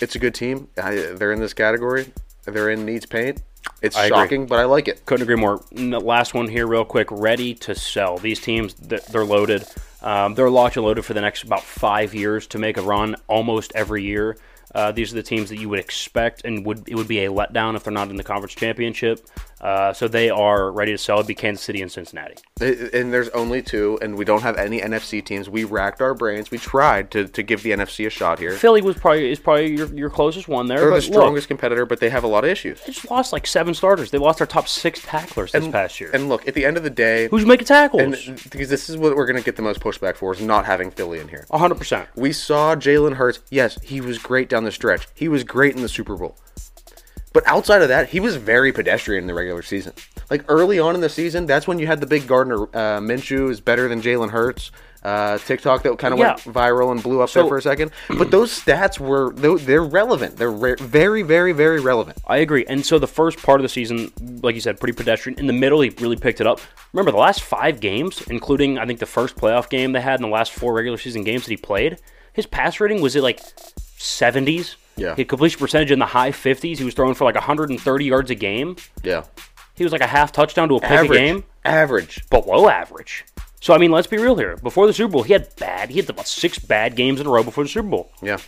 [0.00, 0.68] it's a good team.
[0.80, 2.12] I, they're in this category.
[2.44, 3.42] They're in needs paint.
[3.82, 4.16] It's I agree.
[4.16, 5.04] shocking, but I like it.
[5.06, 5.60] Couldn't agree more.
[5.72, 7.08] Last one here, real quick.
[7.10, 8.18] Ready to sell.
[8.18, 9.66] These teams, they're loaded.
[10.02, 13.16] Um, they're locked and loaded for the next about five years to make a run
[13.26, 14.36] almost every year.
[14.78, 17.28] Uh, these are the teams that you would expect, and would it would be a
[17.28, 19.26] letdown if they're not in the conference championship.
[19.60, 21.16] Uh, so they are ready to sell.
[21.16, 22.36] It'd be Kansas City and Cincinnati.
[22.60, 25.48] And there's only two, and we don't have any NFC teams.
[25.50, 26.50] We racked our brains.
[26.50, 28.52] We tried to, to give the NFC a shot here.
[28.52, 30.78] Philly was probably is probably your, your closest one there.
[30.78, 32.80] They're but the strongest competitor, but they have a lot of issues.
[32.82, 34.10] They just lost like seven starters.
[34.10, 36.10] They lost their top six tacklers this past year.
[36.14, 38.02] And look, at the end of the day, Who's making tackles?
[38.28, 40.66] and because this is what we're going to get the most pushback for is not
[40.66, 41.46] having Philly in here.
[41.50, 42.08] hundred percent.
[42.14, 43.40] We saw Jalen Hurts.
[43.50, 45.08] Yes, he was great down the stretch.
[45.14, 46.36] He was great in the Super Bowl.
[47.38, 49.92] But outside of that, he was very pedestrian in the regular season.
[50.28, 53.48] Like early on in the season, that's when you had the big Gardner uh, Minshew
[53.48, 54.72] is better than Jalen Hurts.
[55.04, 56.30] Uh, TikTok that kind of Yeah.
[56.30, 57.92] went viral and blew up So- there for a second.
[58.08, 60.36] But those stats were they're they're relevant.
[60.36, 62.18] They're re- very very very relevant.
[62.26, 62.64] I agree.
[62.68, 64.10] And so the first part of the season,
[64.42, 65.38] like you said, pretty pedestrian.
[65.38, 66.60] In the middle, he really picked it up.
[66.92, 70.22] Remember the last five games, including I think the first playoff game they had in
[70.22, 71.98] the last four regular season games that he played,
[72.32, 73.38] his pass rating was at like
[73.96, 74.74] 70s.
[74.98, 75.14] Yeah.
[75.14, 76.78] His completion percentage in the high 50s.
[76.78, 78.76] He was throwing for like 130 yards a game.
[79.02, 79.24] Yeah,
[79.74, 81.44] He was like a half touchdown to a pick average a game.
[81.64, 82.28] average.
[82.30, 83.24] Below average.
[83.60, 84.56] So I mean, let's be real here.
[84.56, 85.90] Before the Super Bowl, he had bad.
[85.90, 88.10] He had about six bad games in a row before the Super Bowl.
[88.22, 88.38] Yeah.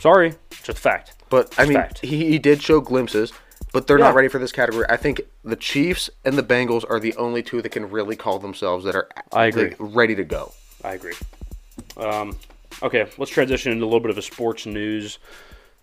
[0.00, 1.14] Sorry, it's just a fact.
[1.30, 3.32] But I mean, he, he did show glimpses,
[3.72, 4.04] but they're Yeah.
[4.06, 4.84] not ready for this category.
[4.88, 8.38] I think the Chiefs and the Bengals are the only two that can really call
[8.38, 9.70] themselves that are I agree.
[9.70, 10.52] like, ready to go.
[10.84, 11.14] I agree.
[11.96, 12.36] Um,
[12.82, 15.18] okay, let's transition into a little bit of a sports news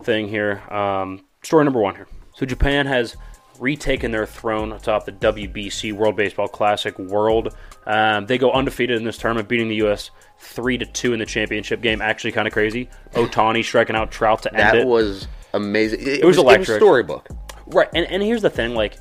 [0.03, 0.61] thing here.
[0.73, 2.07] Um, story number one here.
[2.35, 3.15] So Japan has
[3.59, 7.55] retaken their throne atop the WBC World Baseball Classic World.
[7.85, 10.11] Um, they go undefeated in this tournament, beating the U.S.
[10.39, 12.01] three to two in the championship game.
[12.01, 12.89] Actually, kind of crazy.
[13.13, 14.87] Ohtani striking out Trout to end That it.
[14.87, 15.99] was amazing.
[16.01, 16.77] It, was electric.
[16.77, 17.27] storybook.
[17.67, 18.97] Right, and, and here's the thing, like,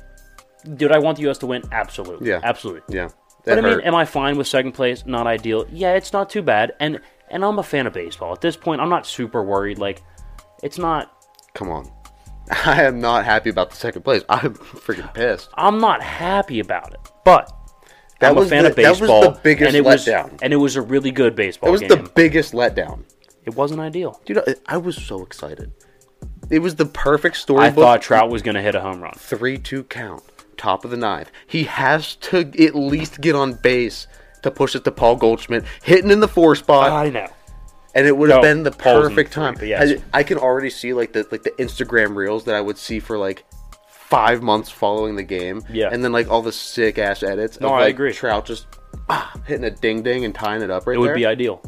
[0.75, 1.37] dude, I want the U.S.
[1.39, 1.63] to win?
[1.71, 2.41] Absolutely, Yeah.
[2.43, 2.95] absolutely.
[2.95, 3.09] Yeah.
[3.45, 5.05] But That I mean, am I fine with second place?
[5.05, 5.65] Not ideal.
[5.71, 8.33] Yeah, it's not too bad, and and I'm a fan of baseball.
[8.33, 9.77] At this point, I'm not super worried.
[9.79, 10.03] Like,
[10.63, 11.11] it's not.
[11.53, 11.89] Come on.
[12.65, 14.23] I am not happy about the second place.
[14.29, 15.49] I'm freaking pissed.
[15.55, 17.51] I'm not happy about it, but
[18.19, 19.39] That I'm was a fan the- of that was the baseball.
[19.43, 20.39] biggest and it was, letdown.
[20.41, 21.89] and it was a really good baseball It was game.
[21.89, 23.03] the biggest letdown.
[23.45, 24.19] it wasn't ideal.
[24.25, 25.71] Dude, I- I was so excited.
[26.49, 27.65] It was the perfect story.
[27.65, 29.13] I thought Trout was going to hit a home run.
[29.15, 30.23] three-two count,
[30.57, 31.31] top of the ninth.
[31.45, 34.07] He has to at least get on base
[34.41, 37.27] to push it to Paul Goldschmidt, hitting in the four spot, I know.
[37.95, 39.55] And it would have No, been the perfect time.
[39.55, 39.99] but yes.
[40.13, 42.99] I, I can already see like the like the Instagram reels that I would see
[42.99, 43.45] for like
[43.89, 45.63] five months following the game.
[45.71, 45.89] Yeah.
[45.91, 47.59] and then like all the sick ass edits.
[47.59, 48.13] No, of, I like, agree.
[48.13, 48.67] Trout just
[49.09, 51.15] ah, hitting a ding ding and tying it up right It would there.
[51.15, 51.61] be ideal.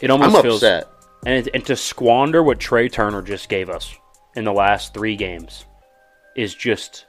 [0.00, 0.88] It almost I'm feels, upset.
[1.26, 3.94] And, and to squander what Trea Turner just gave us
[4.36, 5.64] in the last three games
[6.36, 7.06] is just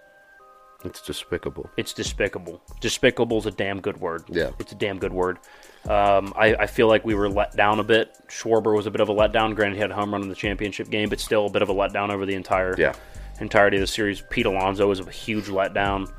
[0.86, 1.70] It's despicable.
[1.78, 2.62] it's despicable.
[2.80, 4.24] Despicable is a damn good word.
[4.30, 4.52] Yeah.
[4.60, 5.40] it's a damn good word.
[5.88, 8.18] Um, I, I feel like we were let down a bit.
[8.28, 9.56] Schwarber was a bit of a letdown.
[9.56, 11.70] Granted, he had a home run in the championship game, but still a bit of
[11.70, 12.94] a letdown over the entire Yeah.
[13.40, 14.22] entirety of the series.
[14.30, 16.12] Pete Alonso was a huge letdown.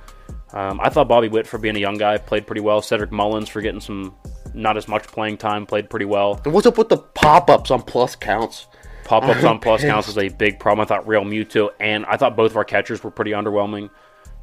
[0.53, 2.81] Um, I thought Bobby Witt, for being a young guy, played pretty well.
[2.81, 4.15] Cedric Mullins, for getting some
[4.55, 6.41] not as much playing time, played pretty well.
[6.45, 8.69] And what's up with the pop ups on plus counts?
[9.05, 10.85] Pop ups on plus counts is a big problem.
[10.85, 13.91] I thought Realmuto and I thought both of our catchers were pretty underwhelming.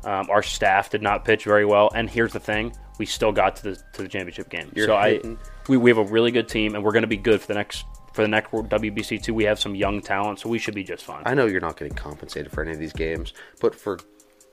[0.05, 1.89] Um, our staff did not pitch very well.
[1.95, 4.71] And here's the thing: we still got to the to the championship game.
[4.75, 7.07] You're so hitting- I we, we have a really good team, and we're going to
[7.07, 9.33] be good for the next for the next WBC two.
[9.33, 11.23] We have some young talent, so we should be just fine.
[11.25, 13.99] I know you're not getting compensated for any of these games, but for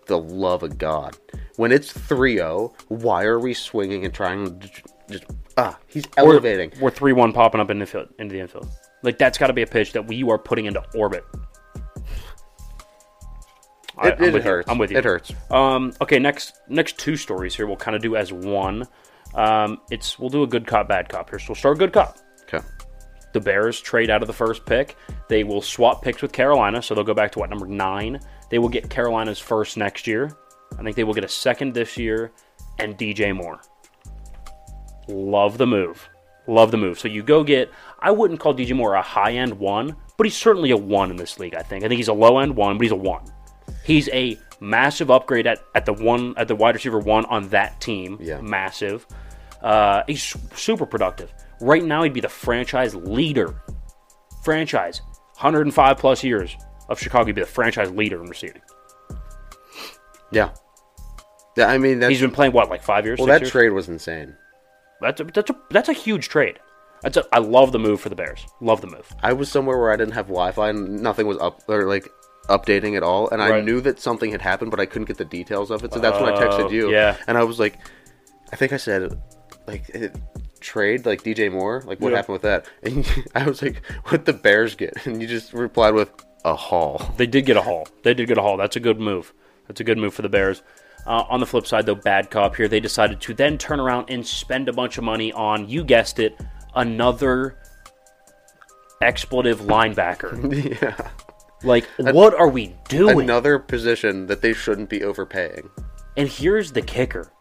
[0.06, 1.16] the love of God,
[1.56, 4.68] when it's 3-0, why are we swinging and trying to
[5.10, 5.24] just
[5.56, 5.78] ah?
[5.86, 6.72] He's elevating.
[6.80, 8.68] We're three one popping up in the field, into the infield.
[9.02, 11.24] Like that's got to be a pitch that we are putting into orbit.
[14.00, 14.50] I- It, I'm with you.
[14.50, 14.70] hurts.
[14.70, 14.98] I'm with you.
[14.98, 15.32] It hurts.
[15.50, 18.86] Um, okay, next next two stories here we'll kind of do as one.
[19.34, 21.38] Um, it's we'll do a good cop, bad cop here.
[21.38, 22.18] So we'll start good cop.
[22.52, 22.64] Okay.
[23.32, 24.96] The Bears trade out of the first pick.
[25.28, 28.18] They will swap picks with Carolina, so they'll go back to what number nine.
[28.50, 30.36] They will get Carolina's first next year.
[30.78, 32.32] I think they will get a second this year,
[32.80, 33.60] and DJ Moore.
[35.08, 36.08] Love the move.
[36.46, 36.98] Love the move.
[36.98, 37.70] So you go get.
[38.00, 41.16] I wouldn't call DJ Moore a high end one, but he's certainly a one in
[41.16, 41.54] this league.
[41.54, 41.84] I think.
[41.84, 43.24] I think he's a low end one, but he's a one.
[43.84, 47.80] He's a massive upgrade at, at the one at the wide receiver one on that
[47.80, 48.18] team.
[48.20, 48.40] Yeah.
[48.40, 49.06] Massive.
[49.62, 51.32] Uh, he's super productive.
[51.60, 53.62] Right now, he'd be the franchise leader.
[54.42, 55.02] Franchise,
[55.34, 56.56] 105 plus years
[56.88, 57.26] of Chicago.
[57.26, 58.62] He'd be the franchise leader in receiving.
[60.32, 60.50] Yeah.
[61.56, 61.66] Yeah.
[61.66, 63.18] I mean, that's He's been playing what, like five years?
[63.18, 63.26] well.
[63.26, 63.50] That years?
[63.50, 64.34] trade was insane.
[65.00, 66.58] That's a, that's a that's a huge trade.
[67.02, 68.46] That's a, I love the move for the Bears.
[68.60, 69.10] Love the move.
[69.22, 72.06] I was somewhere where I didn't have Wi-Fi and nothing was up or like
[72.50, 75.24] updating at all, and I knew that something had happened, but I couldn't get the
[75.24, 75.92] details of it.
[75.94, 76.90] So that's when I Oh, texted you.
[76.90, 77.16] yeah.
[77.26, 77.78] And I was like,
[78.52, 79.18] I think I said,
[79.66, 80.14] like, it,
[80.60, 81.82] trade like DJ Moore.
[81.86, 82.16] Like, what Yeah.
[82.18, 82.66] happened with that?
[82.82, 85.06] And I was like, what the Bears get?
[85.06, 86.10] And you just replied with
[86.44, 87.00] a haul.
[87.16, 87.86] They did get a haul.
[88.02, 88.56] They did get a haul.
[88.56, 89.32] That's a good move.
[89.68, 90.62] That's a good move for the Bears.
[91.06, 92.68] Uh, on the flip side, though, bad cop here.
[92.68, 96.18] They decided to then turn around and spend a bunch of money on, you guessed
[96.18, 96.38] it,
[96.74, 97.56] another
[99.00, 100.82] expletive linebacker.
[100.82, 101.10] yeah.
[101.62, 103.20] Like, what are we doing?
[103.20, 105.70] Another position that they shouldn't be overpaying.
[106.16, 107.32] And here's the kicker.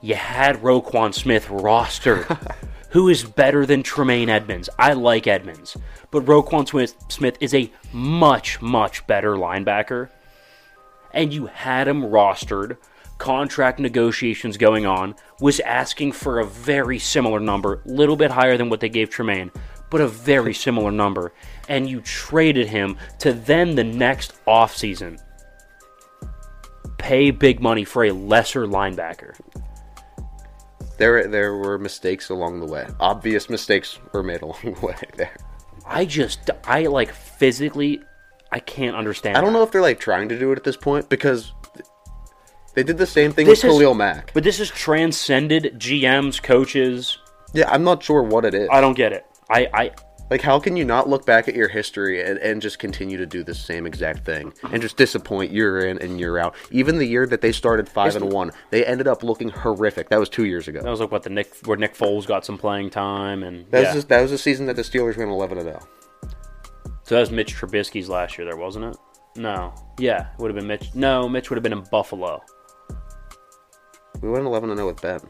[0.00, 2.54] You had Roquan Smith rostered,
[2.90, 4.68] who is better than Tremaine Edmunds.
[4.78, 5.76] I like Edmunds,
[6.10, 10.10] but Roquan Smith, Smith is a much, much better linebacker.
[11.12, 12.76] And you had him rostered,
[13.18, 18.68] contract negotiations going on, was asking for a very similar number, little bit higher than
[18.68, 19.50] what they gave Tremaine,
[19.90, 21.32] but a very similar number.
[21.68, 25.20] And you traded him to then the next offseason
[26.98, 29.34] pay big money for a lesser linebacker.
[30.98, 32.86] There, there were mistakes along the way.
[33.00, 35.36] Obvious mistakes were made along the way there.
[35.86, 38.02] I just, I like physically,
[38.50, 39.36] I can't understand.
[39.36, 39.58] I don't that.
[39.58, 41.52] know if they're like trying to do it at this point because
[42.74, 44.32] they did the same thing This with is- Khalil Mack.
[44.34, 47.18] But this has transcended GMs, coaches.
[47.52, 48.68] Yeah, I'm not sure what it is.
[48.72, 49.24] I don't get it.
[49.48, 49.90] I, I,
[50.28, 53.26] Like, how can you not look back at your history and, and just continue to
[53.26, 56.56] do the same exact thing and just disappoint year in and year out?
[56.72, 60.08] Even the year that they started five and one, they ended up looking horrific.
[60.08, 60.82] That was two years ago.
[60.82, 63.82] that was like what the Nick, where Nick Foles got some playing time, and That
[63.82, 63.88] yeah.
[63.88, 65.80] was just, that was the season that the Steelers went eleven and zero.
[67.04, 68.96] so that was Mitch Trubisky's last year, there wasn't it?
[69.36, 70.92] No, yeah, it would have been Mitch.
[70.94, 72.42] No, Mitch would have been in Buffalo.
[74.22, 75.20] We went eleven and zero with Ben.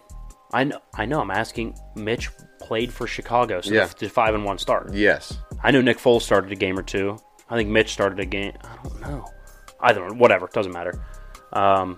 [0.52, 1.20] I know, I know.
[1.20, 1.76] I'm asking.
[1.94, 2.30] Mitch
[2.60, 3.88] played for Chicago, so Yeah.
[3.98, 4.92] the five and one start.
[4.92, 7.18] Yes, I know Nick Foles started a game or two.
[7.50, 8.52] I think Mitch started a game.
[8.64, 9.24] I don't know.
[9.80, 11.00] Either whatever, doesn't matter.
[11.52, 11.96] Um,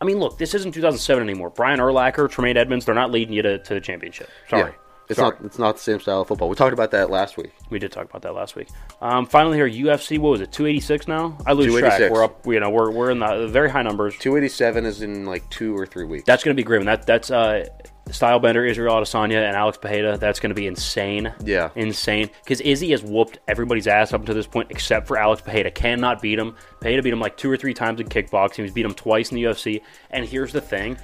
[0.00, 1.50] I mean, look, this isn't 2007 anymore.
[1.50, 4.28] Brian Urlacher, Tremaine Edmunds, they're not leading you to, to the championship.
[4.48, 4.70] Sorry.
[4.72, 4.76] Yeah.
[5.08, 5.36] It's Sorry.
[5.36, 5.44] not.
[5.44, 6.48] It's not the same style of football.
[6.48, 7.52] We talked about that last week.
[7.70, 8.68] We did talk about that last week.
[9.00, 10.18] Um, finally, here UFC.
[10.18, 10.52] What was it?
[10.52, 11.38] 286 now.
[11.46, 12.10] I lose track.
[12.10, 12.44] We're up.
[12.46, 14.16] You know, we're we're in the very high numbers.
[14.18, 16.24] Two eighty seven is in like two or three weeks.
[16.26, 16.84] That's going to be grim.
[16.84, 17.66] That that's uh,
[18.08, 20.16] Stylebender, Israel Adesanya, and Alex Pereira.
[20.16, 21.32] That's going to be insane.
[21.44, 21.70] Yeah.
[21.74, 22.30] insane.
[22.44, 25.70] Because Izzy has whooped everybody's ass up to this point, except for Alex Pereira.
[25.70, 26.54] Cannot beat him.
[26.80, 28.62] Pereira beat him like two or three times in kickboxing.
[28.62, 29.82] He's beat him twice in the UFC.
[30.10, 30.98] And here's the thing: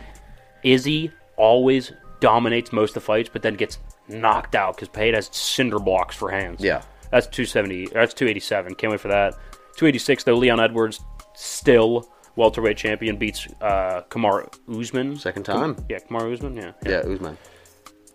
[0.63, 3.79] Izzy always dominates most of the fights, but then gets
[4.09, 6.61] knocked out because Pereira has cinder blocks for hands.
[6.63, 6.83] Yeah.
[7.11, 7.87] That's 270.
[7.93, 8.75] That's 287.
[8.75, 9.35] Can't wait for that.
[9.77, 10.35] 286 though.
[10.35, 11.01] Leon Edwards
[11.35, 15.17] still welterweight champion beats uh, Kamaru Usman.
[15.17, 15.77] Second time.
[15.89, 16.57] Yeah, Kamaru Usman.
[16.57, 16.73] Yeah.
[16.85, 17.39] Yeah, Usman.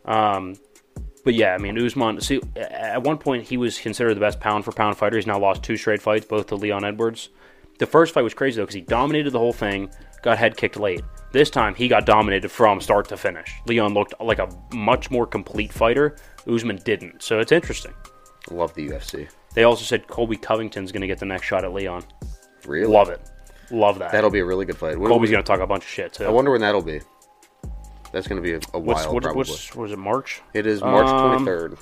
[0.06, 0.56] Um,
[1.24, 2.22] but yeah, I mean Usman.
[2.22, 5.18] See, at one point he was considered the best pound for pound fighter.
[5.18, 7.30] He's now lost two straight fights, both to Leon Edwards.
[7.80, 9.90] The first fight was crazy though because he dominated the whole thing,
[10.24, 11.04] got head kicked late.
[11.32, 13.54] This time he got dominated from start to finish.
[13.66, 16.16] Leon looked like a much more complete fighter.
[16.50, 17.22] Usman didn't.
[17.22, 17.94] So it's interesting.
[18.50, 19.30] Love the UFC.
[19.54, 22.04] They also said Colby Covington's going to get the next shot at Leon.
[22.66, 22.92] Really?
[22.92, 23.20] Love it.
[23.72, 24.12] Love that.
[24.14, 24.98] That'll be a really good fight.
[24.98, 26.26] When- Colby's going to talk a bunch of shit too.
[26.26, 27.02] I wonder when that'll be.
[28.14, 29.38] That's going to be a, a what's, while, what, probably.
[29.40, 30.42] what's, what is it, March?
[30.54, 31.78] it is March Um, 23rd.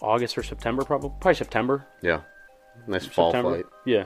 [0.00, 1.10] August or September, probably.
[1.20, 1.86] Probably September.
[2.02, 2.20] Yeah.
[2.86, 3.56] Nice fall September.
[3.56, 3.66] fight.
[3.84, 4.04] Yeah.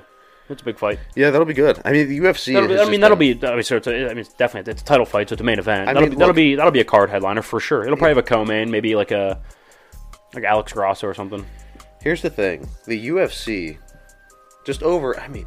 [0.50, 0.98] It's a big fight.
[1.14, 1.80] Yeah, that'll be good.
[1.84, 2.52] I mean, the UFC.
[2.52, 3.46] That'll be, I mean, that'll been- be.
[3.46, 5.40] I mean, so it's a, I mean, it's definitely it's a title fight, so it's
[5.40, 5.88] a main event.
[5.88, 7.84] I that'll, mean, be, that'll be that'll be a card headliner for sure.
[7.84, 9.40] It'll probably have a co-main, maybe like a
[10.34, 11.46] like Alex Grasso or something.
[12.02, 13.78] Here's the thing: the UFC,
[14.64, 15.18] just over.
[15.20, 15.46] I mean,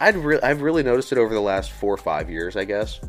[0.00, 2.56] I'd re- I've really noticed it over the last four or five years.
[2.56, 3.00] I guess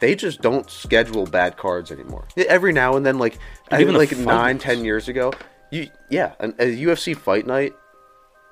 [0.00, 2.26] they just don't schedule bad cards anymore.
[2.36, 3.38] Every now and then, like
[3.70, 5.32] I even like nine, years ago,
[5.70, 7.74] you yeah, an, a UFC fight night,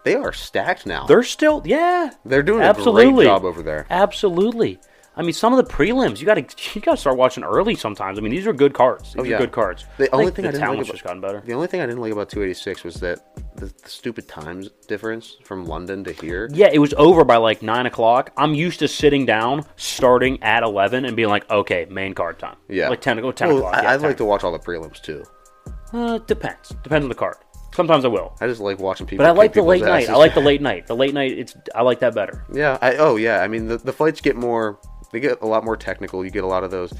[0.04, 1.06] they are stacked now.
[1.06, 3.86] They're still, yeah, They're doing a absolutely great job over there.
[3.90, 4.78] Absolutely.
[5.16, 7.76] I mean, some of the prelims you got to you got to start watching early
[7.76, 8.18] sometimes.
[8.18, 9.12] I mean, these are good cards.
[9.12, 9.36] These Oh, yeah.
[9.36, 9.84] are good cards.
[9.96, 11.40] The only thing the I didn't like about- just gotten better.
[11.46, 13.20] The only thing I didn't like about 286 was that
[13.56, 16.48] the, the stupid times difference from London to here.
[16.52, 18.32] Yeah, it was over by like nine o'clock.
[18.36, 22.56] I'm used to sitting down, starting at eleven, and being like, okay, main card time.
[22.68, 23.74] Yeah, like ten, go ten Well, o'clock.
[23.76, 24.08] I, yeah, I'd 10.
[24.10, 25.22] like to watch all the prelims too.
[25.92, 26.70] Uh, depends.
[26.82, 27.36] Depends on the card.
[27.74, 28.36] Sometimes I will.
[28.40, 29.24] I just like watching people.
[29.24, 29.96] But I kick like the people's late night.
[30.04, 30.10] asses.
[30.10, 30.86] I like the late night.
[30.86, 31.32] The late night.
[31.38, 32.44] It's I like that better.
[32.52, 32.78] Yeah.
[32.80, 33.40] I, oh yeah.
[33.40, 34.78] I mean, the, the fights get more.
[35.12, 36.24] They get a lot more technical.
[36.24, 36.92] You get a lot of those.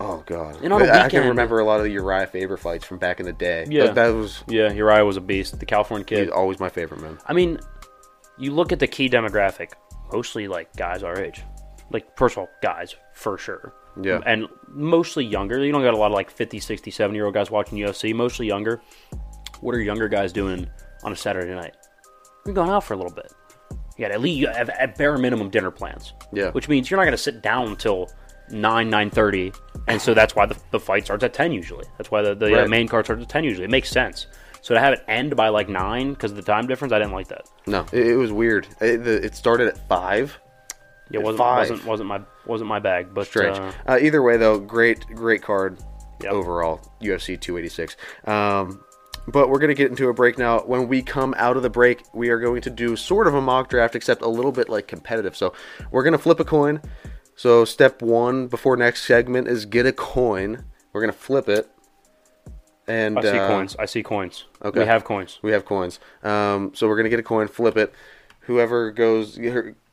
[0.00, 0.62] Oh god.
[0.62, 2.84] And on a I, I can weekend- remember a lot of the Uriah Faber fights
[2.84, 3.66] from back in the day.
[3.68, 3.86] Yeah.
[3.86, 5.58] That, that was Yeah, Uriah was a beast.
[5.58, 6.20] The California kid.
[6.20, 7.18] he's always my favorite man.
[7.26, 7.58] I mean,
[8.38, 9.72] you look at the key demographic,
[10.12, 11.42] mostly like guys our age.
[11.90, 13.72] Like, first of all, guys, for sure.
[14.00, 14.20] Yeah.
[14.26, 15.64] And mostly younger.
[15.64, 18.14] You don't got a lot of like 50, 60, 70 year old guys watching UFC,
[18.14, 18.80] mostly younger.
[19.60, 20.68] What are younger guys doing
[21.02, 21.76] on a Saturday night?
[22.46, 23.32] You're going out for a little bit.
[23.96, 26.12] You got at least you have at bare minimum dinner plans.
[26.32, 26.50] Yeah.
[26.52, 28.08] Which means you're not going to sit down until
[28.50, 29.56] 9, 9.30.
[29.88, 31.84] And so that's why the, the fight starts at 10 usually.
[31.98, 33.64] That's why the, the uh, main card starts at 10 usually.
[33.64, 34.26] It makes sense.
[34.60, 37.12] So to have it end by like 9 because of the time difference, I didn't
[37.12, 37.48] like that.
[37.66, 38.66] No, it, it was weird.
[38.80, 40.38] It, the, it started at five.
[41.10, 41.70] Yeah, wasn't five.
[41.70, 43.56] wasn't wasn't my wasn't my bag, but Strange.
[43.56, 45.78] uh, Uh, either way, though, great, great card
[46.22, 46.32] Yep.
[46.32, 46.80] overall.
[47.00, 47.96] UFC 286.
[48.26, 48.84] Um,
[49.32, 50.60] but we're going to get into a break now.
[50.60, 53.40] When we come out of the break, we are going to do sort of a
[53.40, 55.36] mock draft, except a little bit like competitive.
[55.36, 55.52] So
[55.90, 56.80] we're going to flip a coin.
[57.36, 60.64] So step one before next segment is get a coin.
[60.92, 61.70] We're going to flip it.
[62.88, 63.76] And I see uh, coins.
[63.78, 64.44] I see coins.
[64.64, 64.80] okay.
[64.80, 65.38] we have coins.
[65.42, 66.00] We have coins.
[66.22, 67.92] Um, so we're gonna get a coin, flip it.
[68.40, 69.38] Whoever goes,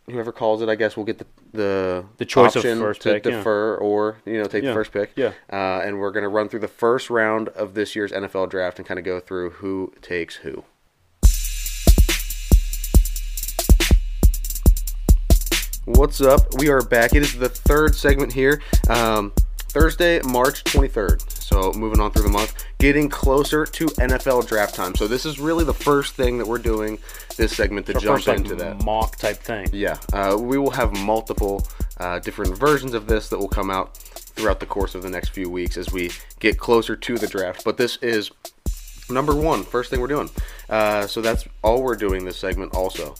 [0.09, 3.25] whoever calls it, I guess, will get the the, The choice of first to pick,
[3.25, 3.37] yeah.
[3.37, 5.11] defer or you know take Yeah, the first pick.
[5.15, 5.31] yeah.
[5.51, 8.87] Uh, and we're gonna run through the first round of this year's NFL draft and
[8.87, 10.63] kind of go through who takes who.
[15.85, 16.41] What's up?
[16.57, 17.13] We are back.
[17.13, 18.61] It is the third segment here.
[18.89, 19.31] Um,
[19.75, 21.29] Thursday, March 23rd.
[21.29, 24.95] So moving on through the month, getting closer to NFL draft time.
[24.95, 26.97] So this is really the first thing that we're doing
[27.35, 28.85] this segment to jump first like, into that.
[28.85, 29.67] mock type thing.
[29.73, 31.67] Yeah, uh, we will have multiple
[31.99, 35.31] uh, different versions of this that will come out throughout the course of the next
[35.31, 36.09] few weeks as we
[36.39, 37.65] get closer to the draft.
[37.65, 38.31] But this is
[39.09, 40.29] number one, first thing we're doing.
[40.69, 42.73] Uh, so that's all we're doing this segment.
[42.73, 43.13] Also,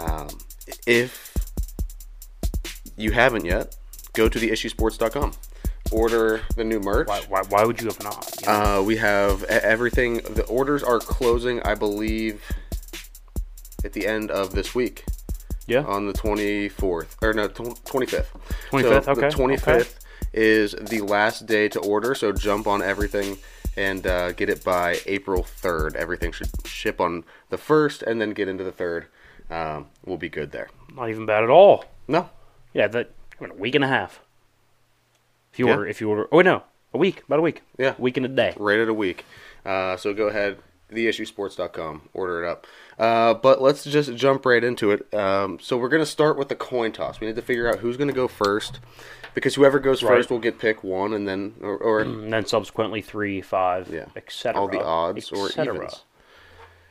[0.00, 0.26] um,
[0.84, 1.32] if
[2.96, 3.76] you haven't yet,
[4.14, 5.34] go to theissuesports.com.
[5.92, 7.08] Order the new merch.
[7.08, 8.34] Why, why, why would you have not?
[8.40, 8.80] You know?
[8.80, 10.16] Uh, we have everything.
[10.18, 12.42] The orders are closing, I believe,
[13.84, 15.04] at the end of this week
[15.66, 15.82] yeah.
[15.82, 18.26] on the 24th or no 25th
[18.70, 19.88] 25th, so okay, the 25th okay.
[20.32, 23.36] is the last day to order so jump on everything
[23.76, 25.96] and uh, get it by April 3rd.
[25.96, 29.06] Everything should ship on the 1st and then get into the 3rd.
[29.50, 30.68] Um, we'll be good there.
[30.94, 31.84] Not even bad at all.
[32.08, 32.28] No.
[32.74, 34.20] Yeah, that I mean, a week and a half.
[35.52, 35.74] If you Yeah.
[35.76, 36.62] order, if you order, oh wait, no,
[36.94, 37.62] a week, about a week.
[37.78, 37.94] Yeah.
[37.98, 38.54] week and a day.
[38.58, 39.24] rated a week.
[39.64, 40.58] Uh, so go ahead,
[40.92, 42.66] theissuesports.com, order it up.
[42.98, 45.12] Uh, but let's just jump right into it.
[45.14, 47.20] Um, so we're going to start with the coin toss.
[47.20, 48.80] We need to figure out who's going to go first,
[49.34, 50.16] because whoever goes Right.
[50.16, 54.06] first will get pick one, and then or, or And then subsequently three, five, Yeah.
[54.16, 54.60] etc.
[54.60, 55.74] all the odds or etc..
[55.76, 56.02] evens.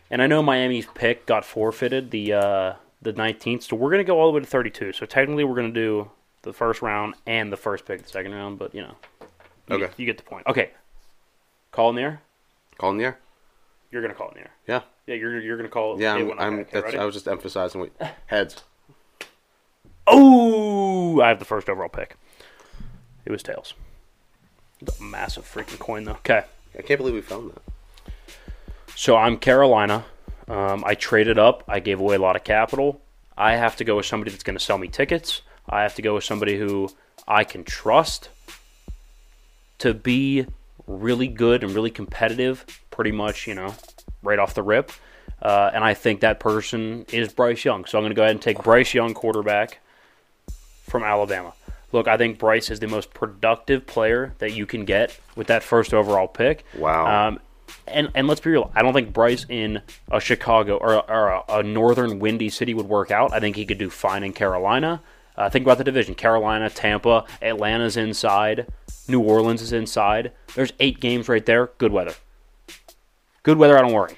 [0.10, 4.20] And I know Miami's pick got forfeited the uh, the 19th, so we're gonna go
[4.20, 4.94] all the way to 32.
[4.94, 6.12] So technically, we're gonna do
[6.44, 8.60] the first round and the first pick, the second round.
[8.60, 8.96] But you know,
[9.70, 9.86] you, Okay.
[9.88, 10.48] get, you get the point.
[10.48, 10.72] Okay,
[11.72, 12.22] call in the air.
[12.78, 13.20] Call in the air.
[13.92, 14.52] You're gonna call in the air.
[14.68, 16.00] Yeah, Yeah, you're you're gonna call.
[16.00, 16.16] yeah.
[16.18, 16.40] it I'm.
[16.40, 16.98] I- I'm okay, that's, ready?
[16.98, 17.92] I was just emphasizing what
[18.28, 18.64] heads.
[20.08, 22.16] Oh, I have the first overall pick.
[23.26, 23.74] It was tails.
[24.82, 26.14] It's a massive freaking coin though.
[26.14, 26.44] Okay.
[26.78, 27.62] I can't believe we found that.
[28.96, 30.06] So I'm Carolina.
[30.48, 31.64] Um, I traded up.
[31.68, 33.02] I gave away a lot of capital.
[33.38, 35.42] I have to go with somebody that's going to sell me tickets.
[35.70, 36.90] I have to go with somebody who
[37.28, 38.30] I can trust
[39.80, 40.46] to be
[40.88, 43.76] really good and really competitive, pretty much, you know,
[44.22, 44.92] right off the rip.
[45.42, 47.86] Uh, and I think that person is Bryce Young.
[47.86, 49.80] So I'm going to go ahead and take Bryce Young, quarterback
[50.84, 51.54] from Alabama.
[51.92, 55.64] Look, I think Bryce is the most productive player that you can get with that
[55.64, 56.64] first overall pick.
[56.78, 57.28] Wow.
[57.28, 57.40] Um,
[57.88, 59.82] and and let's be real, I don't think Bryce in
[60.12, 63.34] a Chicago or, a, or a, a northern windy city would work out.
[63.34, 65.02] I think he could do fine in Carolina.
[65.38, 68.68] Uh, think about the division: Carolina, Tampa, Atlanta's inside,
[69.08, 70.32] New Orleans is inside.
[70.56, 71.68] There's eight games right there.
[71.78, 72.16] Good weather.
[73.44, 73.78] Good weather.
[73.78, 74.16] I don't worry.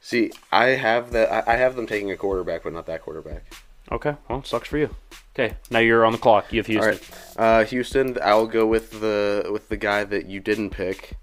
[0.00, 3.54] See, I have the I have them taking a quarterback, but not that quarterback.
[3.90, 4.16] Okay.
[4.28, 4.94] Well, sucks for you.
[5.34, 5.56] Okay.
[5.70, 6.52] Now you're on the clock.
[6.52, 6.98] You have Houston.
[7.38, 8.18] All right, uh, Houston.
[8.22, 11.14] I'll go with the with the guy that you didn't pick.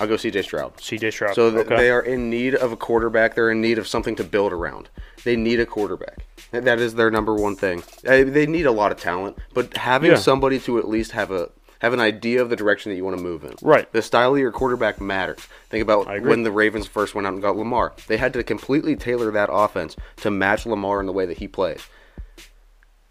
[0.00, 0.42] I'll go C.J.
[0.42, 0.76] Stroud.
[0.78, 1.34] CJ Stroud.
[1.34, 1.76] So th- okay.
[1.76, 3.34] they are in need of a quarterback.
[3.34, 4.88] They're in need of something to build around.
[5.24, 6.24] They need a quarterback.
[6.52, 7.82] That is their number one thing.
[8.02, 10.16] They need a lot of talent, but having Yeah.
[10.16, 13.16] somebody to at least have a have an idea of the direction that you want
[13.16, 13.54] to move in.
[13.62, 13.90] Right.
[13.90, 15.38] The style of your quarterback matters.
[15.70, 17.94] Think about when the Ravens first went out and got Lamar.
[18.06, 21.48] They had to completely tailor that offense to match Lamar in the way that he
[21.48, 21.80] plays.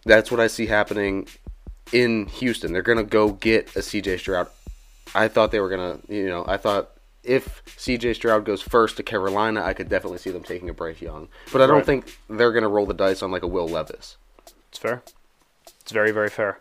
[0.06, 1.28] That's what I see happening
[1.92, 2.72] in Houston.
[2.72, 4.48] They're going to go get a CJ Stroud.
[5.16, 6.92] I thought they were going to, you know, I thought
[7.24, 11.02] if CJ Stroud goes first to Carolina, I could definitely see them taking a Bryce
[11.02, 11.28] Young.
[11.52, 11.86] But I don't Right.
[11.86, 14.18] think they're going to roll the dice on like a Will Levis.
[14.70, 15.02] It's fair.
[15.82, 16.60] It's very, very fair.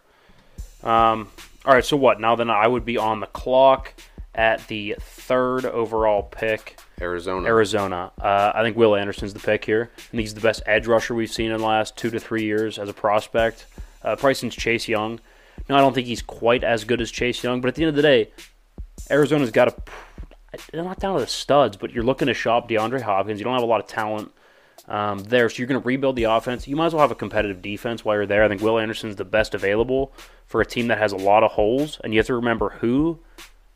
[0.83, 1.29] Um,
[1.65, 2.21] all right, so what?
[2.21, 3.95] Now then I would be on the clock
[4.35, 7.47] at the third overall pick, Arizona.
[7.47, 8.13] Arizona.
[8.21, 9.91] Uh, I think Will Anderson's the pick here.
[9.97, 12.45] I think he's the best edge rusher we've seen in the last two to three
[12.45, 13.67] years as a prospect.
[14.03, 15.19] Uh, probably since Chase Young.
[15.69, 17.91] No, I don't think he's quite as good as Chase Young, but at the end
[17.91, 18.31] of the day,
[19.11, 19.75] Arizona's got a.
[20.73, 23.39] They're not down to the studs, but you're looking to shop DeAndre Hopkins.
[23.39, 24.33] You don't have a lot of talent
[24.89, 26.67] um, there, so you're going to rebuild the offense.
[26.67, 28.43] You might as well have a competitive defense while you're there.
[28.43, 30.13] I think Will Anderson's the best available
[30.47, 33.19] for a team that has a lot of holes, and you have to remember who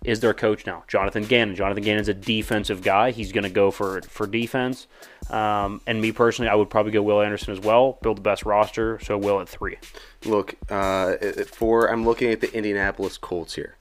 [0.05, 1.55] is their coach now, Jonathan Gannon.
[1.55, 3.11] Jonathan Gannon's a defensive guy.
[3.13, 4.87] He's going to go for for defense.
[5.31, 7.99] Um, and me personally, I would probably go Will Anderson as well.
[8.03, 9.79] Build the best roster, so Will at three.
[10.25, 13.77] Look, uh, at four, I'm looking at the Indianapolis Colts here.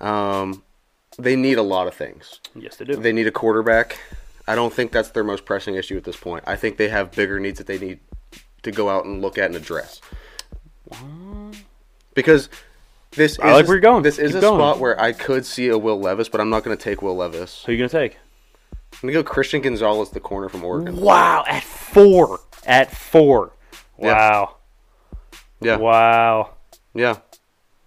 [0.00, 0.62] Um,
[1.18, 2.40] they need a lot of things.
[2.54, 2.96] Yes, they do.
[2.96, 3.98] They need a quarterback.
[4.46, 6.44] I don't think that's their most pressing issue at this point.
[6.46, 8.00] I think they have bigger needs that they need
[8.62, 10.00] to go out and look at and address.
[12.14, 12.48] Because
[13.12, 14.02] this I is like where you're going.
[14.02, 14.58] This is Keep a going.
[14.58, 17.16] spot where I could see a Will Levis, but I'm not going to take Will
[17.16, 17.62] Levis.
[17.64, 18.18] Who are you going to take?
[18.94, 20.96] I'm going to go Christian Gonzalez, the corner from Oregon.
[20.96, 22.40] Wow, at four.
[22.66, 23.52] At four.
[23.98, 24.12] Yeah.
[24.14, 24.56] Wow.
[25.60, 26.50] Yeah, Wow.
[26.94, 27.16] yeah.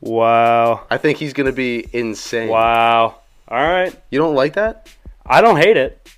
[0.01, 0.85] Wow.
[0.89, 2.49] I think he's going to be insane.
[2.49, 3.19] Wow.
[3.47, 3.93] All right.
[4.11, 4.89] You don't like that?
[5.25, 6.09] I don't hate it.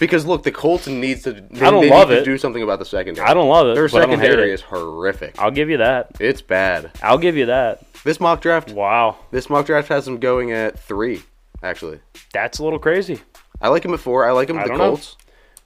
[0.00, 1.32] Because look, the Colts needs to.
[1.32, 2.18] They, I don't love need it.
[2.20, 3.26] to do something about the secondary.
[3.26, 3.74] I don't love it.
[3.76, 4.54] Their but I don't hate secondary it.
[4.54, 5.38] is horrific.
[5.40, 6.10] I'll give you that.
[6.18, 6.90] It's bad.
[7.02, 7.84] I'll give you that.
[8.02, 9.16] This mock draft, Wow.
[9.30, 11.22] this mock draft has him going at three.
[11.62, 12.00] Actually,
[12.32, 13.20] That's a little crazy.
[13.62, 14.26] I like him at four.
[14.28, 14.88] I like him I at the don't know.
[14.90, 15.16] Colts.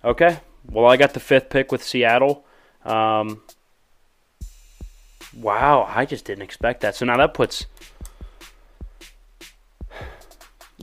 [0.05, 0.39] Okay.
[0.70, 2.45] Well, I got the fifth pick with Seattle.
[2.85, 3.41] Um,
[5.35, 6.95] wow, I just didn't expect that.
[6.95, 7.66] So now that puts.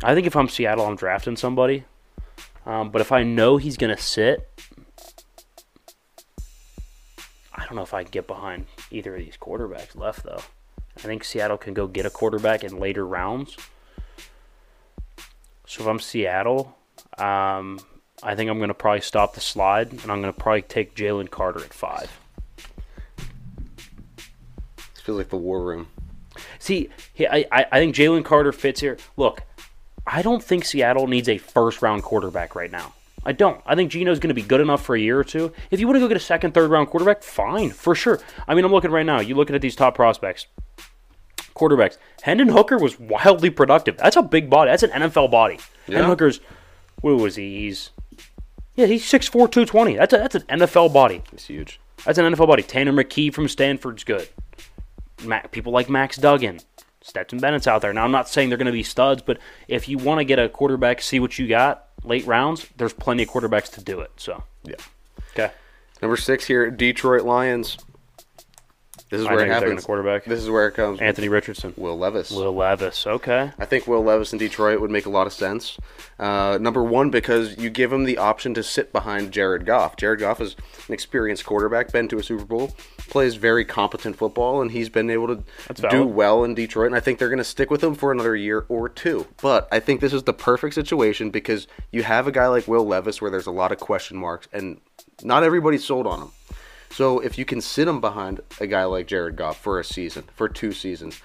[0.04, 1.86] I think if I'm Seattle, I'm drafting somebody.
[2.66, 4.50] Um, but if I know he's going to sit,
[7.54, 10.42] I don't know if I can get behind either of these quarterbacks left, though.
[10.98, 13.56] I think Seattle can go get a quarterback in later rounds.
[15.68, 16.76] So if I'm Seattle,
[17.18, 17.80] um,
[18.24, 20.96] I think I'm going to probably stop the slide, and I'm going to probably take
[20.96, 22.10] Jalen Carter at five.
[23.18, 25.88] It feels like the war room.
[26.60, 26.90] See,
[27.20, 28.98] I I think Jalen Carter fits here.
[29.18, 29.44] Look,
[30.08, 32.94] I don't think Seattle needs a first round quarterback right now.
[33.26, 33.60] I don't.
[33.66, 35.52] I think Geno's going to be good enough for a year or two.
[35.72, 38.20] If you want to go get a second, third round quarterback, fine, for sure.
[38.48, 39.20] I mean, I'm looking right now.
[39.20, 40.46] You're looking at these top prospects,
[41.56, 41.98] quarterbacks.
[42.22, 43.98] Hendon Hooker was wildly productive.
[43.98, 44.70] That's a big body.
[44.70, 45.56] That's an NFL body.
[45.88, 45.96] Yeah.
[45.96, 46.40] Hendon Hooker's,
[47.02, 47.62] what was he?
[47.62, 47.90] He's,
[48.76, 49.96] yeah, he's 6'4", 220.
[49.96, 51.24] That's, a, that's an NFL body.
[51.34, 51.80] It's huge.
[52.06, 52.62] That's an NFL body.
[52.62, 54.30] Tanner McKee from Stanford's good.
[55.24, 56.60] Ma- people like Max Duggan.
[57.06, 57.94] Stetson Bennett's out there.
[57.94, 59.38] Now, I'm not saying they're going to be studs, but
[59.68, 63.22] if you want to get a quarterback, see what you got late rounds, there's plenty
[63.24, 64.10] of quarterbacks to do it.
[64.18, 64.76] So, Yeah.
[65.34, 65.52] okay.
[66.02, 67.78] Number six here, Detroit Lions.
[69.10, 69.86] This is I where it happens.
[69.86, 70.26] quarterback.
[70.26, 71.00] This is where it comes.
[71.00, 71.74] Anthony Richardson.
[71.78, 72.32] Will Levis.
[72.32, 73.06] Will Levis.
[73.06, 73.52] Okay.
[73.60, 75.78] I think Will Levis in Detroit would make a lot of sense.
[76.18, 79.96] Uh, number one, because you give him the option to sit behind Jared Goff.
[79.96, 80.56] Jared Goff is
[80.88, 82.76] an experienced quarterback, been to a Super Bowl,
[83.08, 86.08] plays very competent football, and he's been able to That's do valid.
[86.16, 86.88] well in Detroit.
[86.88, 89.28] And I think they're going to stick with him for another year or two.
[89.40, 92.86] But I think this is the perfect situation because you have a guy like Will
[92.88, 94.82] Levis where there's a lot of question marks, and
[95.22, 96.32] not everybody's sold on him.
[96.96, 100.24] So if you can sit him behind a guy like Jared Goff for a season,
[100.34, 101.20] for two seasons,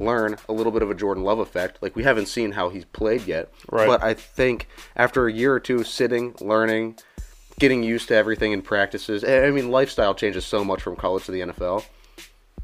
[0.00, 1.78] learn a little bit of a Jordan Love effect.
[1.80, 3.86] Like we haven't seen how he's played yet, Right.
[3.86, 4.66] but I think
[4.96, 6.96] after a year or two sitting, learning,
[7.60, 9.22] getting used to everything in practices.
[9.22, 11.84] I I mean, lifestyle changes so much from college to the NFL.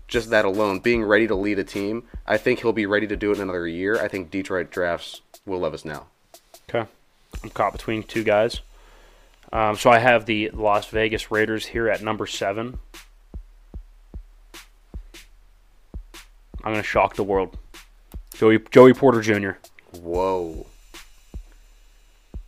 [0.08, 3.16] Just that alone, being ready to lead a team, I think he'll be ready to
[3.16, 4.00] do it in another year.
[4.02, 6.06] I think Detroit drafts Will Levis now.
[6.68, 6.88] Okay.
[7.44, 8.62] I'm caught between two guys.
[9.52, 12.78] Um, so I have the Las Vegas Raiders here at number seven.
[16.64, 17.56] I'm going to shock the world.
[18.34, 19.52] Joey Joey Porter Jr.
[20.00, 20.66] Whoa.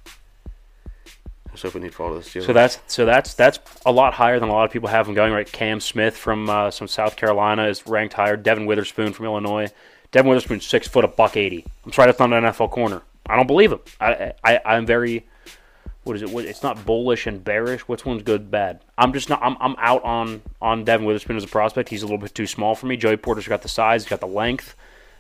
[0.07, 2.43] I was hoping he'd follow this deal.
[2.43, 5.15] So that's so that's that's a lot higher than a lot of people have him
[5.15, 5.33] going.
[5.33, 8.37] Right, Cam Smith from uh, some South Carolina is ranked higher.
[8.37, 9.69] Devon Witherspoon from Illinois.
[10.13, 11.65] Devon Witherspoon six foot, a buck eighty.
[11.85, 13.03] I'm sorry, that's not an NFL corner.
[13.27, 13.81] I don't believe him.
[14.01, 15.27] I, I I'm very
[16.05, 16.31] what is it?
[16.31, 17.83] What, it's not bullish and bearish.
[17.83, 18.81] Which one's good, bad?
[18.97, 19.41] I'm just not.
[19.43, 21.89] I'm, I'm out on on Devon Witherspoon as a prospect.
[21.89, 22.97] He's a little bit too small for me.
[22.97, 24.05] Joey Porter's got the size.
[24.05, 24.75] He's got the length.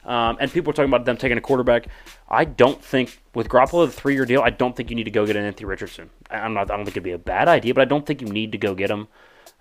[0.04, 1.86] Um, and people are talking about them taking a quarterback.
[2.28, 4.40] I don't think with Garoppolo the three year deal.
[4.40, 6.08] I don't think you need to go get an Anthony Richardson.
[6.30, 6.70] I- I'm not.
[6.70, 8.58] I don't think it'd be a bad idea, but I don't think you need to
[8.58, 9.08] go get him.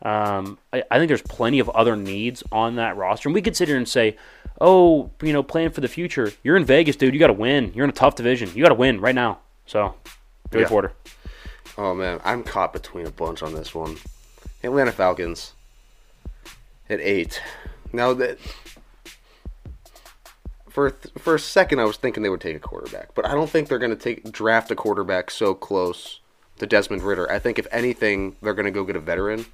[0.01, 3.57] Um, I, I think there's plenty of other needs on that roster, and we could
[3.57, 4.15] sit here and say,
[4.61, 7.13] "Oh, you know, plan for the future." You're in Vegas, dude.
[7.13, 7.74] You got to win.
[7.76, 8.49] You're in a tough division.
[8.55, 9.39] You got to win right now.
[9.65, 9.95] So,
[10.52, 10.68] Joey Yeah.
[10.68, 10.93] Porter.
[11.78, 13.97] Oh man, I'm caught between a bunch on this one.
[14.64, 15.54] Atlanta Falcons
[16.89, 17.41] at eight.
[17.93, 18.38] Now that
[20.70, 23.50] for for a second, I was thinking they would take a quarterback, but I don't
[23.50, 26.20] think they're going to take draft a quarterback so close
[26.58, 27.32] to Desmond Ridder.
[27.32, 29.45] I think if anything, they're going to go get a veteran.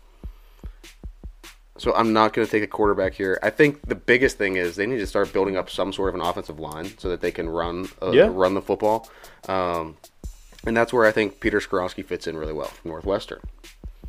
[1.78, 3.38] So I'm not going to take a quarterback here.
[3.44, 6.16] I think the biggest thing is they need to start building up some sort of
[6.16, 8.30] an offensive line so that they can run uh, Yeah.
[8.32, 9.10] run the football.
[9.50, 9.98] Um,
[10.66, 13.40] and that's where I think Peter Skoronski fits in really well from Northwestern.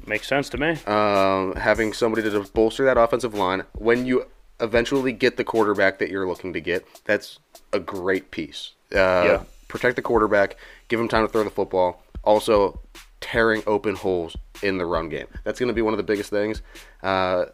[0.06, 0.70] Makes sense to me.
[0.86, 4.26] Um, having somebody to bolster that offensive line when you
[4.60, 7.38] eventually get the quarterback that you're looking to get, that's
[7.72, 8.72] a great piece.
[8.92, 9.42] Uh, Yeah.
[9.68, 10.56] Protect the quarterback,
[10.88, 12.02] give him time to throw the football.
[12.22, 12.78] Also,
[13.20, 15.26] tearing open holes in the run game.
[15.42, 16.62] That's going to be one of the biggest things,
[17.02, 17.46] uh,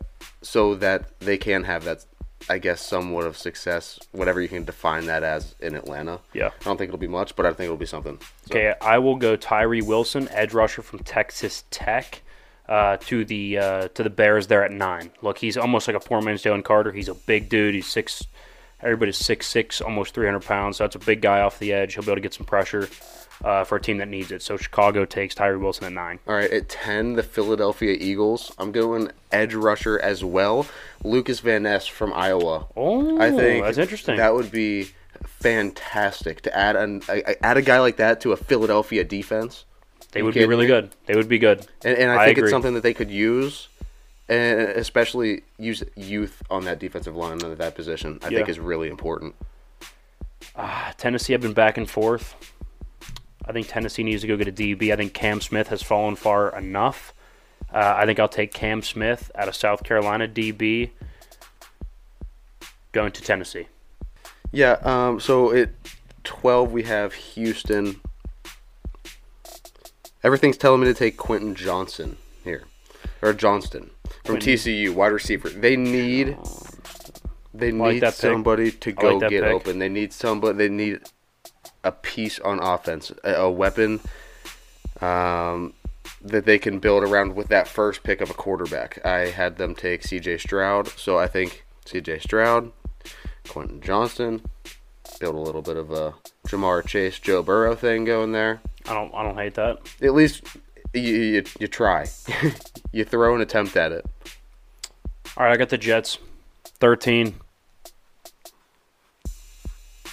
[0.43, 2.05] so that they can have that,
[2.49, 6.21] I guess, somewhat of success, whatever you can define that as in Atlanta.
[6.33, 6.49] Yeah.
[6.61, 8.19] I don't think it'll be much, but I think it'll be something.
[8.47, 12.23] So- Okay, I will go Tyree Wilson, edge rusher from Texas Tech,
[12.69, 15.11] uh, to the uh, to the Bears there at nine.
[15.21, 16.93] Look, he's almost like a poor man's Jalen Carter.
[16.93, 17.75] He's a big dude.
[17.75, 18.25] He's six.
[18.81, 20.77] Everybody's six six, almost three hundred pounds.
[20.79, 21.95] So that's a big guy off the edge.
[21.95, 22.89] He'll be able to get some pressure
[23.43, 24.43] uh, for a team that needs it.
[24.43, 26.19] So Chicago takes Tyree Wilson at nine.
[26.27, 28.53] All right, at 10, the Philadelphia Eagles.
[28.59, 30.67] I'm going edge rusher as well.
[31.03, 32.67] Lukas Van Ness from Iowa.
[32.77, 34.17] Oh, I think that's interesting.
[34.17, 34.91] That would be
[35.25, 39.65] fantastic to add an a, add a guy like that to a Philadelphia defense.
[40.13, 40.69] they You would be really me?
[40.69, 40.91] good.
[41.07, 41.67] They would be good.
[41.85, 43.69] And, and I, think it's something that they could use,
[44.29, 48.21] and especially use youth on that defensive line at that position.
[48.23, 49.35] I think is really important.
[50.57, 52.52] Ah, Tennessee, I've been back and forth.
[53.47, 54.93] I think Tennessee needs to go get a DB.
[54.93, 57.13] I think Cam Smith has fallen far enough.
[57.73, 60.91] Uh, I think I'll take Cam Smith out of South Carolina DB
[62.93, 63.67] going to Tennessee.
[64.53, 64.79] Yeah.
[64.83, 65.19] Um.
[65.19, 65.71] So at
[66.25, 68.01] 12, we have Houston.
[70.23, 72.65] Everything's telling me to take Quentin Johnson here,
[73.23, 73.91] or Johnston
[74.25, 75.49] from Quentin- TCU, wide receiver.
[75.49, 76.37] They need.
[77.55, 79.53] They need somebody to go like get pick.
[79.53, 79.79] open.
[79.79, 80.57] They need somebody.
[80.57, 81.01] They need
[81.85, 84.01] a piece on offense, a, a weapon
[85.01, 85.75] um,
[86.23, 89.05] that they can build around with that first pick of a quarterback.
[89.05, 90.39] I had them take C.J.
[90.39, 92.21] Stroud, so I think C.J.
[92.21, 92.73] Stroud,
[93.49, 94.43] Quentin Johnston,
[95.19, 96.15] build a little bit of a
[96.47, 98.61] Ja'Marr Chase, Joe Burrow thing going there.
[98.87, 99.79] I don't I don't hate that.
[100.01, 100.43] At least
[100.93, 102.07] you you, you try.
[102.93, 104.05] you throw an attempt at it.
[105.37, 106.19] All right, I got the Jets,
[106.81, 107.37] thirteen.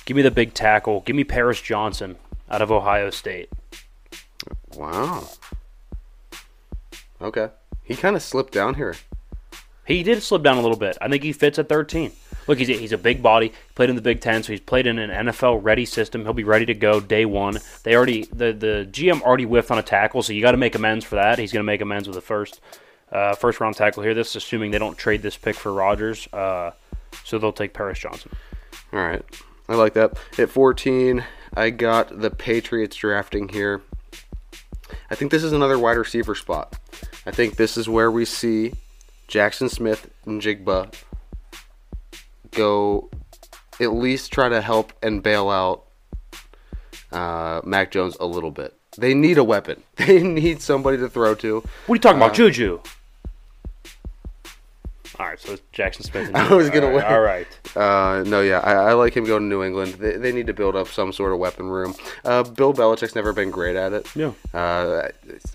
[0.09, 1.01] Give me the big tackle.
[1.01, 2.15] Give me Paris Johnson
[2.49, 3.47] out of Ohio State.
[4.75, 5.29] Wow.
[7.21, 7.49] Okay.
[7.83, 8.95] He kind of slipped down here.
[9.85, 10.97] He did slip down a little bit.
[10.99, 12.11] I think he fits at 13.
[12.47, 13.53] Look, he's a, he's a big body.
[13.75, 16.23] Played in the Big Ten, so he's played in an NFL ready system.
[16.23, 17.59] He'll be ready to go day one.
[17.83, 20.73] They already the the GM already whiffed on a tackle, so you got to make
[20.73, 21.37] amends for that.
[21.37, 22.61] He's going to make amends with the first
[23.11, 24.15] uh, first round tackle here.
[24.15, 26.71] This is assuming they don't trade this pick for Rodgers, uh,
[27.23, 28.31] so they'll take Paris Johnson.
[28.91, 29.23] All right.
[29.69, 30.17] I like that.
[30.37, 31.23] At 14,
[31.55, 33.81] I got the Patriots drafting here.
[35.11, 36.75] I think this is another wide receiver spot.
[37.25, 38.73] I think this is where we see
[39.27, 40.93] Jackson Smith and Jigba
[42.51, 43.09] go
[43.79, 45.85] at least try to help and bail out
[47.11, 48.73] uh, Mac Jones a little bit.
[48.97, 49.83] They need a weapon.
[49.97, 51.59] They need somebody to throw to.
[51.85, 52.79] What are you talking Uh, about, Juju?
[55.19, 56.27] All right, so it's Jaxon Smith.
[56.29, 57.13] And I was gonna all right, wait.
[57.13, 57.47] all right.
[57.75, 59.95] Uh, no, yeah, I, I like him going to New England.
[59.95, 61.93] They, they need to build up some sort of weapon room.
[62.23, 64.07] Uh, Bill Belichick's never been great at it.
[64.15, 64.31] Yeah.
[64.53, 65.09] Uh,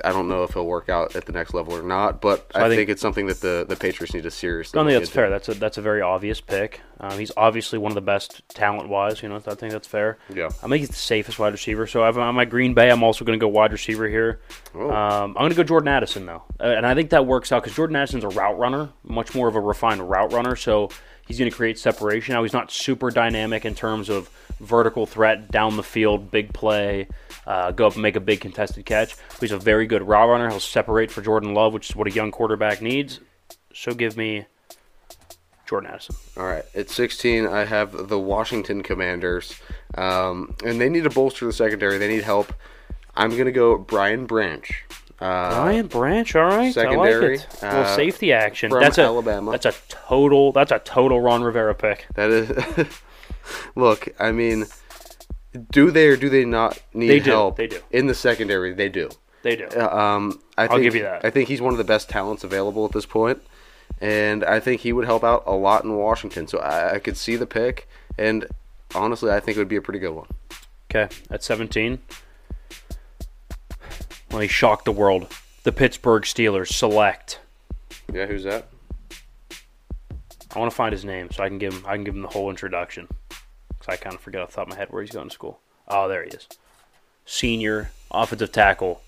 [0.04, 2.64] I don't know if he'll work out at the next level or not, but I,
[2.64, 4.78] I think, think- it's something that the, the Patriots need to seriously.
[4.78, 5.14] I think that's into.
[5.14, 5.30] fair.
[5.30, 6.80] That's a that's a very obvious pick.
[7.00, 9.22] Um, he's obviously one of the best talent wise.
[9.22, 10.18] You know, I think that's fair.
[10.32, 10.46] Yeah.
[10.46, 11.86] I think he's the safest wide receiver.
[11.86, 14.40] So I've, on my Green Bay, I'm also going to go wide receiver here.
[14.74, 14.90] Oh.
[14.90, 17.62] Um, I'm going to go Jordan Addison though, uh, and I think that works out
[17.62, 20.56] because Jordan Addison's a route runner, much more of a refined route runner.
[20.56, 20.90] So
[21.26, 22.34] he's going to create separation.
[22.34, 24.28] Now he's not super dynamic in terms of
[24.60, 27.08] vertical threat down the field, big play,
[27.46, 29.16] uh, go up and make a big contested catch.
[29.40, 30.48] He's a very good route runner.
[30.48, 33.20] He'll separate for Jordan Love, which is what a young quarterback needs.
[33.72, 34.46] So give me
[35.66, 36.16] Jordan Addison.
[36.36, 39.58] All right, at 16, I have the Washington Commanders,
[39.96, 41.98] um, and they need to bolster the secondary.
[41.98, 42.52] They need help.
[43.16, 44.84] I'm gonna go Brian Branch.
[45.20, 47.62] Uh, Brian Branch, all right, secondary, I like it.
[47.62, 48.70] A little uh, safety action.
[48.70, 49.52] from that's a Alabama.
[49.52, 50.52] That's a total.
[50.52, 52.06] That's a total Ron Rivera pick.
[52.14, 52.50] That is.
[53.76, 54.66] look, I mean,
[55.70, 57.56] do they or do they not need They do, help?
[57.56, 57.80] they do.
[57.90, 58.72] in the secondary.
[58.74, 59.08] They do.
[59.42, 59.66] They do.
[59.68, 61.24] Uh, Um, I think, give you that.
[61.24, 63.40] I think he's one of the best talents available at this point,
[64.00, 66.46] and I think he would help out a lot in Washington.
[66.48, 67.86] So I, I could see the pick,
[68.18, 68.46] and
[68.94, 70.28] honestly, I think it would be a pretty good one.
[70.90, 71.98] Okay, at 17.
[74.34, 75.32] Well, he shocked the world.
[75.62, 77.38] The Pittsburgh Steelers select.
[78.12, 78.66] Yeah, who's that?
[80.52, 81.84] I want to find his name so I can give him.
[81.86, 83.06] I can give him the whole introduction.
[83.28, 85.32] Because I kind of forget off the top of my head where he's going to
[85.32, 85.60] school.
[85.86, 86.48] Oh, there he is.
[87.24, 89.02] Senior offensive tackle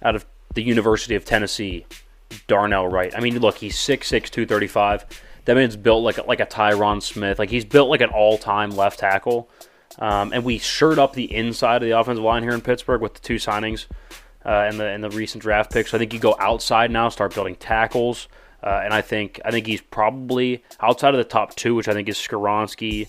[0.00, 1.84] out of the University of Tennessee,
[2.46, 3.12] Darnell Wright.
[3.16, 5.04] I mean, look, he's 6'6", 235.
[5.46, 7.40] That man's built like a, like a Tyron Smith.
[7.40, 9.50] Like he's built like an all-time left tackle.
[9.98, 13.14] Um, and we shirt up the inside of the offensive line here in Pittsburgh with
[13.14, 13.86] the two signings
[14.44, 15.90] uh, and the and the recent draft picks.
[15.90, 18.28] So I think you go outside now, start building tackles,
[18.62, 21.92] uh, and I think I think he's probably outside of the top two, which I
[21.92, 23.08] think is Skoronski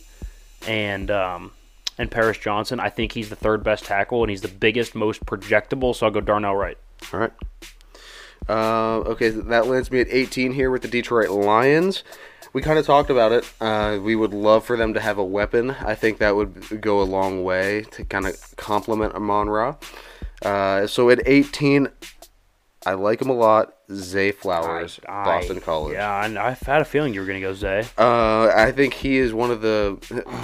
[0.68, 1.52] and um,
[1.98, 2.80] and Paris Johnson.
[2.80, 5.96] I think he's the third best tackle, and he's the biggest, most projectable.
[5.96, 6.78] So I'll go Darnell Wright.
[7.14, 7.34] All right.
[8.48, 12.04] Uh, okay, that lands me at 18 here with the Detroit Lions.
[12.54, 13.52] We kind of talked about it.
[13.60, 15.72] Uh, we would love for them to have a weapon.
[15.72, 19.76] I think that would go a long way to kind of complement Amon Ra.
[20.44, 21.88] Uh, so at 18,
[22.86, 23.74] I like him a lot.
[23.92, 25.94] Zay Flowers, I- Boston College.
[25.94, 27.86] Yeah, and I've had a feeling you were going to go Zay.
[27.98, 29.98] Uh, I think he is one of the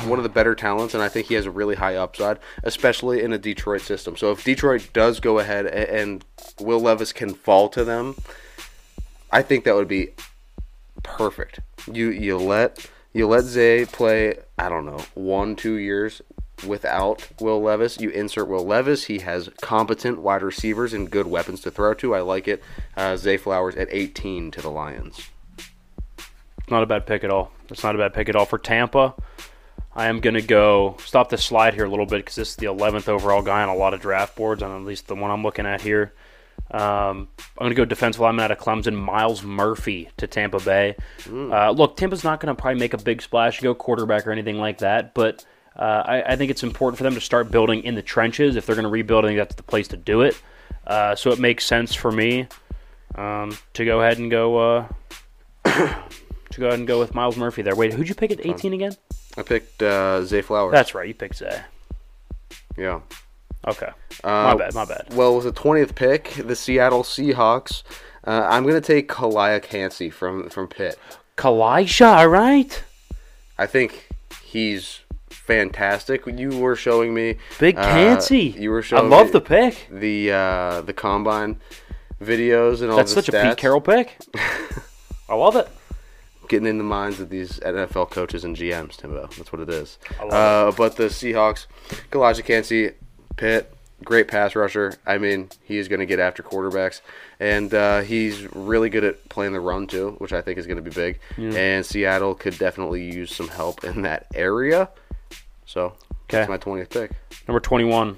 [0.08, 3.22] one of the better talents, and I think he has a really high upside, especially
[3.22, 4.16] in a Detroit system.
[4.18, 6.24] So if Detroit does go ahead a- and
[6.60, 8.16] Will Levis can fall to them,
[9.32, 10.10] I think that would be
[11.04, 11.60] perfect.
[11.92, 14.40] You you let you let Zay play.
[14.58, 16.22] I don't know one two years
[16.66, 18.00] without Will Levis.
[18.00, 19.06] You insert Will Levis.
[19.06, 22.16] He has competent wide receivers and good weapons to throw to.
[22.16, 22.62] I like it.
[22.96, 25.30] Uh, Zay Flowers at 18 to the Lions.
[26.70, 27.52] Not a bad pick at all.
[27.70, 29.16] It's not a bad pick at all for Tampa.
[29.96, 32.56] I am going to go stop the slide here a little bit because this is
[32.56, 35.32] the 11th overall guy on a lot of draft boards, on at least the one
[35.32, 36.14] I'm looking at here.
[36.72, 40.96] Um, I'm going to go defensive lineman out of Clemson, Myles Murphy to Tampa Bay.
[41.28, 44.60] Uh, look, Tampa's not going to probably make a big splash, go quarterback or anything
[44.60, 45.44] like that, but
[45.76, 48.56] uh, I, I think it's important for them to start building in the trenches.
[48.56, 50.40] If they're going to rebuild, I think that's the place to do it.
[50.86, 52.48] Uh, so it makes sense for me
[53.16, 54.58] um, to go ahead and go.
[54.58, 54.88] Uh,
[55.64, 57.76] to go ahead and go with Myles Murphy there.
[57.76, 58.96] Wait, who'd you pick at 18 again?
[59.38, 60.72] I picked uh, Zay Flowers.
[60.72, 61.62] That's right, you picked Zay.
[62.78, 63.02] yeah.
[63.70, 63.90] Okay,
[64.24, 65.14] Uh, my bad, my bad.
[65.14, 67.84] Well, with the twentieth pick, the Seattle Seahawks.
[68.26, 70.98] Uh, I'm gonna take Calijah Kancey from from Pitt.
[71.38, 72.84] Kalisha, all right.
[73.58, 74.10] I think
[74.44, 75.00] he's
[75.30, 76.26] fantastic.
[76.28, 78.56] You were showing me Big uh, Kancey.
[78.58, 79.10] you were showing.
[79.10, 79.88] Me I love the pick.
[79.92, 81.60] the uh, the combine
[82.22, 83.50] videos and all That's such a stats.
[83.50, 84.18] Pete Carroll pick.
[85.30, 85.68] I love it.
[86.50, 89.28] getting in the minds of these NFL coaches and GMs, Timbo.
[89.38, 89.98] That's what it is.
[90.20, 90.34] I love
[90.74, 91.68] Uh, but the Seahawks,
[92.12, 92.92] Calijah Kancey,
[93.40, 93.74] Pitt,
[94.04, 94.94] great pass rusher.
[95.06, 97.00] I mean, he is going to get after quarterbacks,
[97.40, 100.76] and uh, he's really good at playing the run too, which I think is going
[100.78, 101.20] to be big.
[101.38, 104.90] And Seattle could definitely use some help in that area.
[105.66, 105.94] So
[106.26, 106.38] Okay.
[106.38, 107.12] that's my twentieth pick.
[107.48, 108.18] Number 21,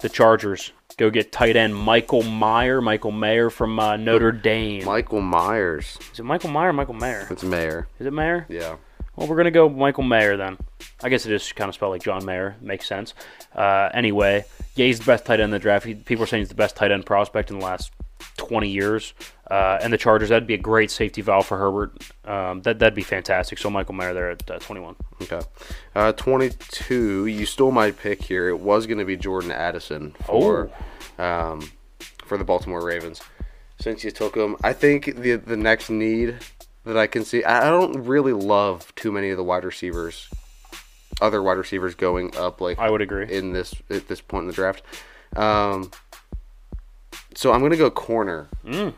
[0.00, 0.72] the Chargers.
[0.96, 4.84] Go get tight end Michael Meyer, Michael Mayer from uh, Notre Dame.
[4.84, 5.96] Michael Myers.
[6.12, 7.28] Is it Michael Meyer or Michael Mayer?
[7.30, 7.86] It's Mayor.
[8.00, 8.46] Is it Mayer?
[8.48, 8.76] Yeah.
[9.18, 10.58] Well, we're going to go Michael Mayer then.
[11.02, 12.54] I guess it is kind of spelled like John Mayer.
[12.60, 13.14] Makes sense.
[13.52, 14.44] Uh, anyway,
[14.76, 15.84] yeah, he's the best tight end in the draft.
[15.84, 17.90] He, people are saying he's the best tight end prospect in the last
[18.36, 19.14] 20 years.
[19.50, 22.00] Uh, and the Chargers, that'd be a great safety valve for Herbert.
[22.24, 23.58] Um, that, that'd be fantastic.
[23.58, 24.94] So Michael Mayer there at uh, 21.
[25.22, 25.40] Okay.
[25.96, 27.26] Uh, 22.
[27.26, 28.48] You stole my pick here.
[28.48, 30.70] It was going to be Jordan Addison for
[31.18, 31.72] um,
[32.24, 33.20] for the Baltimore Ravens.
[33.80, 36.38] Since you took him, I think the the next need
[36.88, 37.44] that I can see.
[37.44, 40.28] I don't really love too many of the wide receivers,
[41.20, 43.32] other wide receivers going up like I would agree.
[43.32, 44.82] in this at this point in the draft.
[45.36, 45.90] Um,
[47.34, 48.48] so I'm going to go corner.
[48.66, 48.94] Mm.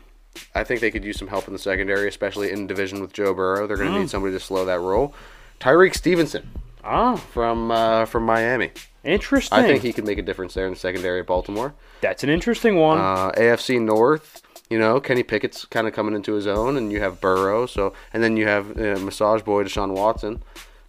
[0.55, 3.33] I think they could use some help in the secondary, especially in division with Joe
[3.33, 3.67] Burrow.
[3.67, 4.01] They're going to Mm.
[4.01, 5.13] need somebody to slow that roll.
[5.59, 6.49] Tyrique Stevenson
[6.83, 8.71] Ah, from uh, from Miami.
[9.03, 9.55] interesting.
[9.57, 11.73] I think he could make a difference there in the secondary at Baltimore.
[12.01, 12.97] That's an interesting one.
[12.97, 17.01] Uh, AFC North, you know, Kenny Pickett's kind of coming into his own, and you
[17.01, 17.65] have Burrow.
[17.65, 20.41] So, and then you have uh, Massage Boy Deshaun Watson.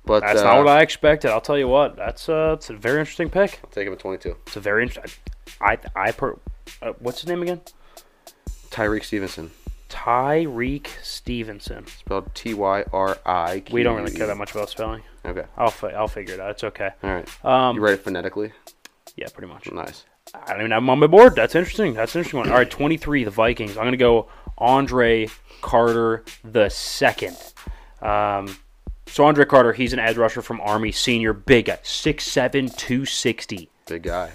[0.04, 1.30] But that's uh, not what I expected.
[1.30, 1.96] I'll tell you what.
[1.96, 3.60] That's uh, it's a very interesting pick.
[3.64, 4.36] I'll take him at 22.
[4.46, 5.20] It's a very interesting.
[5.60, 6.38] I I per,
[6.80, 7.60] uh, what's his name again?
[8.70, 9.50] Tyrique Stevenson,
[9.88, 11.86] Tyrique Stevenson.
[11.86, 13.62] spelled T Y R I.
[13.70, 15.02] We don't really care that much about spelling.
[15.24, 16.50] Okay, I'll fi- I'll figure it out.
[16.52, 16.90] It's okay.
[17.02, 17.44] all right.
[17.44, 18.52] Um, you write it phonetically.
[19.16, 19.70] yeah, pretty much.
[19.70, 20.04] Nice.
[20.34, 21.34] I don't even have him on my board.
[21.34, 21.94] That's interesting.
[21.94, 22.48] That's an interesting one.
[22.50, 23.76] All right, 23, the Vikings.
[23.76, 24.28] I'm going to go
[24.58, 25.28] Andre
[25.60, 27.36] Carter the second.
[28.00, 28.56] Um,
[29.06, 33.68] so Andre Carter, he's an edge rusher from Army, senior, big guy, 6'7", 260.
[33.86, 34.30] Big guy.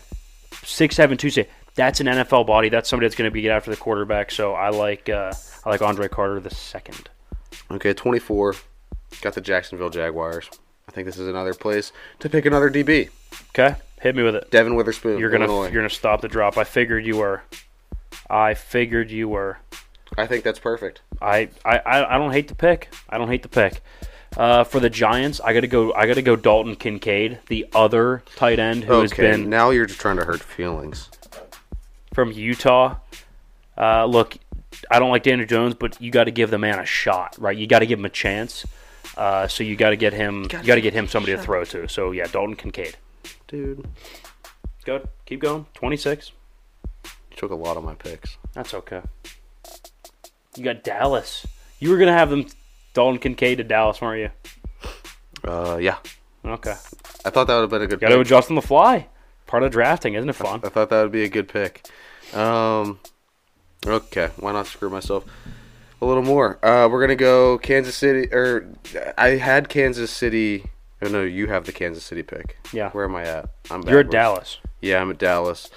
[0.51, 1.47] 6'7", 260.
[1.75, 2.69] That's an NFL body.
[2.69, 4.31] That's somebody that's going to be get after the quarterback.
[4.31, 5.31] So I like uh,
[5.63, 7.09] I like Andre Carter the second.
[7.69, 8.55] Okay, 24.
[9.21, 10.49] Got the Jacksonville Jaguars.
[10.87, 13.09] I think this is another place to pick another DB.
[13.49, 14.51] Okay, hit me with it.
[14.51, 15.19] Devon Witherspoon.
[15.19, 15.65] You're gonna Illinois.
[15.65, 16.57] you're gonna stop the drop.
[16.57, 17.43] I figured you were.
[18.29, 19.59] I figured you were.
[20.17, 21.01] I think that's perfect.
[21.21, 22.93] I, I, I I don't hate the pick.
[23.09, 23.81] I don't hate the pick.
[24.35, 25.93] Uh, for the Giants, I gotta go.
[25.93, 26.35] I gotta go.
[26.35, 30.25] Dalton Kincaid, the other tight end who has okay, been now you're just trying to
[30.25, 31.09] hurt feelings.
[32.13, 32.97] from Utah.
[33.77, 34.37] Uh, look,
[34.89, 37.55] I don't like Daniel Jones, but you got to give the man a shot, right?
[37.55, 38.65] You got to give him a chance.
[39.15, 40.43] Uh, so you got to get him.
[40.43, 41.87] You got to get him somebody to throw to.
[41.87, 42.97] So yeah, Dalton Kincaid.
[43.47, 43.85] Dude,
[44.85, 45.07] Good.
[45.25, 45.65] Keep going.
[45.73, 46.31] Twenty six.
[47.03, 48.37] you took a lot of my picks.
[48.53, 49.01] That's okay.
[50.55, 51.45] You got Dallas.
[51.79, 52.45] You were gonna have them
[52.93, 55.49] Dalton Kincaid to Dallas, weren't you?
[55.49, 55.97] Uh, yeah.
[56.45, 56.75] Okay.
[57.25, 58.25] I thought that would have been a good Got to pick.
[58.25, 59.07] adjust on the fly.
[59.45, 60.61] Part of drafting, isn't it fun?
[60.63, 61.85] I thought that would be a good pick.
[62.33, 62.99] Um,
[63.85, 65.25] okay, why not screw myself
[66.01, 66.63] a little more?
[66.65, 68.67] Uh, we're gonna go Kansas City, or
[69.17, 70.65] I had Kansas City.
[71.01, 72.57] Oh no, you have the Kansas City pick.
[72.73, 72.89] Yeah.
[72.91, 73.49] Where am I at?
[73.69, 74.09] I'm You're at.
[74.09, 74.57] Dallas.
[74.81, 75.69] Yeah, I'm at Dallas.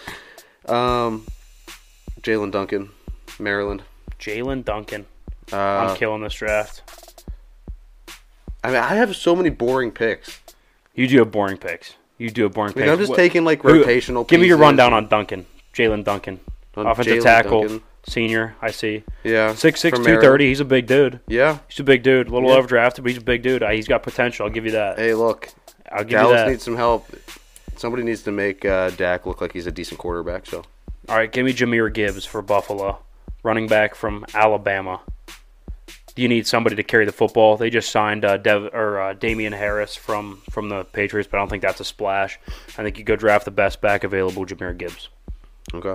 [0.66, 1.26] Um,
[2.22, 2.90] Jaelyn Duncan,
[3.38, 3.82] Maryland.
[4.18, 5.06] Jaelyn Duncan.
[5.52, 6.82] Uh, I'm killing this draft.
[8.62, 10.40] I mean, I have so many boring picks.
[10.94, 11.94] You do have boring picks.
[12.18, 12.92] You do have boring I mean, picks.
[12.92, 14.26] I'm just What- taking like who- rotational.
[14.28, 15.46] Give me your rundown on Duncan.
[15.74, 16.40] Jaelyn Duncan.
[16.76, 17.82] On Offensive Jaelyn tackle, Duncan.
[18.06, 18.56] Senior.
[18.62, 19.04] I see.
[19.24, 21.20] Yeah, Six six from two He's a big dude.
[21.28, 21.58] Yeah.
[21.68, 22.28] He's a big dude.
[22.28, 22.56] A little Yeah.
[22.56, 23.62] overdrafted, but he's a big dude.
[23.62, 24.46] Uh, He's got potential.
[24.46, 24.98] I'll give you that.
[24.98, 25.50] Hey, look,
[25.92, 26.48] I'll give Dallas you that.
[26.50, 27.06] needs some help.
[27.76, 30.46] Somebody needs to make uh, Dak look like he's a decent quarterback.
[30.46, 30.64] So
[31.08, 32.98] All right, give me Jahmyr Gibbs for Buffalo,
[33.42, 35.00] running back from Alabama.
[36.16, 37.56] You need somebody to carry the football.
[37.56, 41.40] They just signed uh, Dev or uh, Damien Harris from from the Patriots, but I
[41.40, 42.38] don't think that's a splash.
[42.76, 45.08] I think you go draft the best back available, Jahmyr Gibbs.
[45.72, 45.94] okay.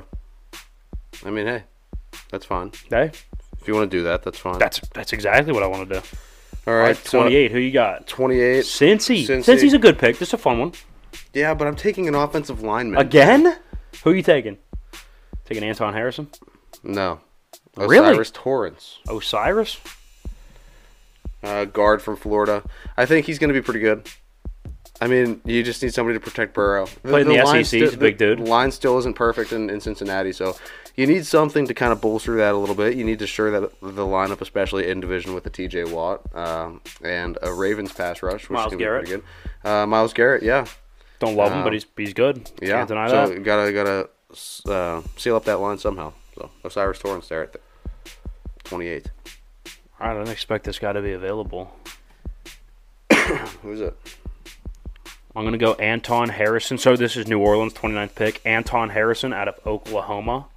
[1.26, 1.64] I mean, hey,
[2.32, 2.72] that's fine.
[2.92, 3.12] Okay,
[3.62, 4.60] If you want to do that, that's fine.
[4.60, 6.02] that's that's exactly what I want to do.
[6.68, 6.88] all All right.
[6.90, 7.52] right, twenty eight.
[7.52, 8.08] Who you got?
[8.08, 8.64] Twenty-eight.
[8.66, 9.26] Cincy.
[9.26, 9.44] Cincy.
[9.44, 10.18] Cincy's a good pick.
[10.20, 10.72] Just a fun one.
[11.34, 13.00] Yeah, but I'm taking an offensive lineman.
[13.00, 13.58] Again?
[14.04, 14.58] Who you taking?
[15.46, 16.28] Taking Anton Harrison?
[16.84, 17.20] No.
[17.78, 18.10] Really?
[18.10, 19.78] O'Cyrus Torrence, O'Cyrus?
[21.44, 22.64] uh, guard from Florida.
[22.98, 24.08] I think he's going to be pretty good.
[25.02, 26.86] I mean, you just need somebody to protect Burrow.
[27.04, 28.40] Played in the line SEC, he's a big dude.
[28.40, 30.56] Line still isn't perfect in, in Cincinnati, so
[30.96, 32.96] you need something to kind of bolster that a little bit.
[32.96, 35.86] You need to sure that the lineup, especially in division with the T.J.
[35.86, 39.06] Watt um, and a Ravens pass rush, which Myles is Garrett.
[39.06, 39.24] be pretty
[39.64, 39.70] good.
[39.70, 40.66] Uh, Myles Garrett, yeah,
[41.20, 42.50] Don't love him, but he's he's good.
[42.62, 42.78] yeah.
[42.78, 43.44] Can't deny so that.
[43.44, 44.10] gotta gotta
[44.68, 46.14] uh, seal up that line somehow.
[46.36, 47.60] So O'Cyrus Torrence there at the
[48.66, 49.08] 28th.
[50.00, 51.74] I didn't expect this guy to be available.
[53.62, 53.96] Who's it?
[55.36, 56.78] I'm going to go Anton Harrison.
[56.78, 58.42] So this is New Orleans, 29th pick.
[58.46, 60.48] Anton Harrison out of Oklahoma,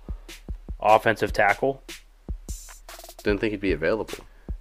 [0.89, 1.83] offensive tackle.
[3.23, 4.15] Didn't think he'd be available.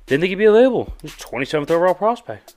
[0.05, 0.93] Didn't think he'd be available.
[1.01, 2.55] He's 27th overall prospect.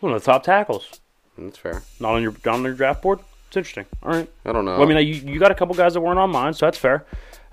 [0.00, 1.00] One of the top tackles.
[1.38, 1.82] That's fair.
[2.00, 3.20] Not on your not on your draft board.
[3.48, 3.86] It's interesting.
[4.02, 4.28] All right.
[4.44, 4.72] I don't know.
[4.72, 6.78] Well, I mean, you, you got a couple guys that weren't on mine, so that's
[6.78, 7.04] fair.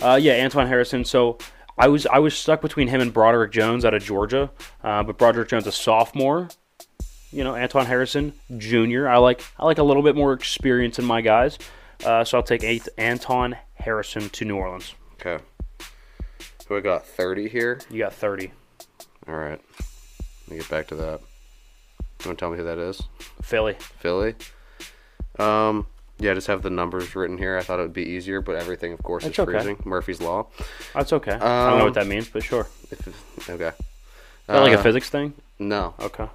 [0.01, 1.03] Uh, yeah, Antoine Harrison.
[1.05, 1.37] So
[1.77, 4.51] I was I was stuck between him and Broderick Jones out of Georgia,
[4.83, 6.49] uh, but Broderick Jones a sophomore.
[7.31, 9.07] You know, Antoine Harrison junior.
[9.07, 11.59] I like I like a little bit more experience in my guys,
[12.05, 14.93] uh, so I'll take eighth Anton Harrison to New Orleans.
[15.19, 15.43] Okay.
[16.67, 17.79] So we got 30 here.
[17.89, 18.51] You got thirty.
[19.27, 19.59] All right.
[20.47, 21.19] Let me get back to that.
[22.21, 23.01] You want to tell me who that is?
[23.41, 23.75] Philly.
[23.79, 24.35] Philly.
[25.37, 25.87] Um,
[26.19, 27.57] yeah, I just have the numbers written here.
[27.57, 29.51] I thought it would be easier, but everything, of course, That's is okay.
[29.53, 29.81] freezing.
[29.85, 30.47] Murphy's law.
[30.93, 31.31] That's okay.
[31.33, 32.67] I don't know Um, what that means, but sure.
[32.91, 33.71] If, okay.
[34.47, 35.33] that like a Uh, physics thing?
[35.59, 36.27] No, Okay.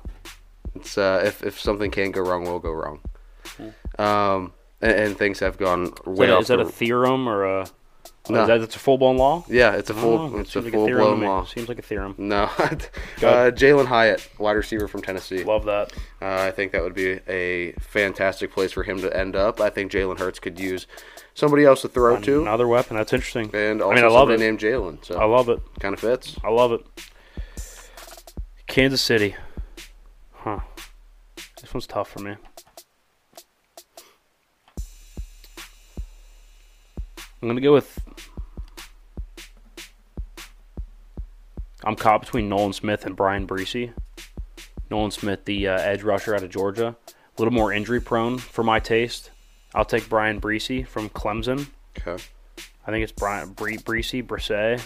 [0.75, 3.01] it's uh, if if something can't go wrong, will go wrong.
[3.99, 6.41] Um, and, and things have gone Is that, off.
[6.43, 7.67] is that a theorem or a?
[8.31, 8.41] No.
[8.41, 9.45] Is that it's a full blown law?
[9.49, 11.45] yeah, it's a full Oh, it's a like full to blown law.
[11.45, 12.15] Seems like a theorem.
[12.17, 12.77] No, uh,
[13.19, 15.45] Jalin Hyatt, wide receiver from Tennessee.
[15.45, 15.93] Love that.
[16.23, 19.61] Uh, I think that would be a fantastic place for him to end up.
[19.61, 20.87] I think Jalen Hurts could use
[21.35, 22.97] somebody else to throw to, Another weapon.
[22.97, 23.51] That's interesting.
[23.55, 24.41] and also I mean, I love it.
[24.41, 25.05] named Jalen.
[25.05, 25.61] So I love it.
[25.81, 26.37] kind of fits.
[26.43, 26.81] I love it.
[28.67, 29.37] Kansas City.
[30.33, 30.61] Huh.
[31.61, 32.37] This one's tough for me.
[37.45, 38.01] I'm going to go with.
[41.85, 43.93] I'm caught between Nolan Smith and Bryan Bresee.
[44.91, 46.97] Nolan Smith, the uh, edge rusher out of Georgia.
[47.07, 49.31] A little more injury prone for my taste.
[49.75, 51.69] I'll take Bryan Bresee from Clemson.
[51.99, 52.17] Okay.
[52.87, 54.83] I think it's Brian Bree, Breesy, Brisset.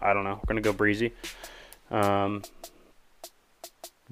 [0.00, 0.40] I don't know.
[0.42, 1.12] We're gonna go Breezy.
[1.88, 2.42] Um,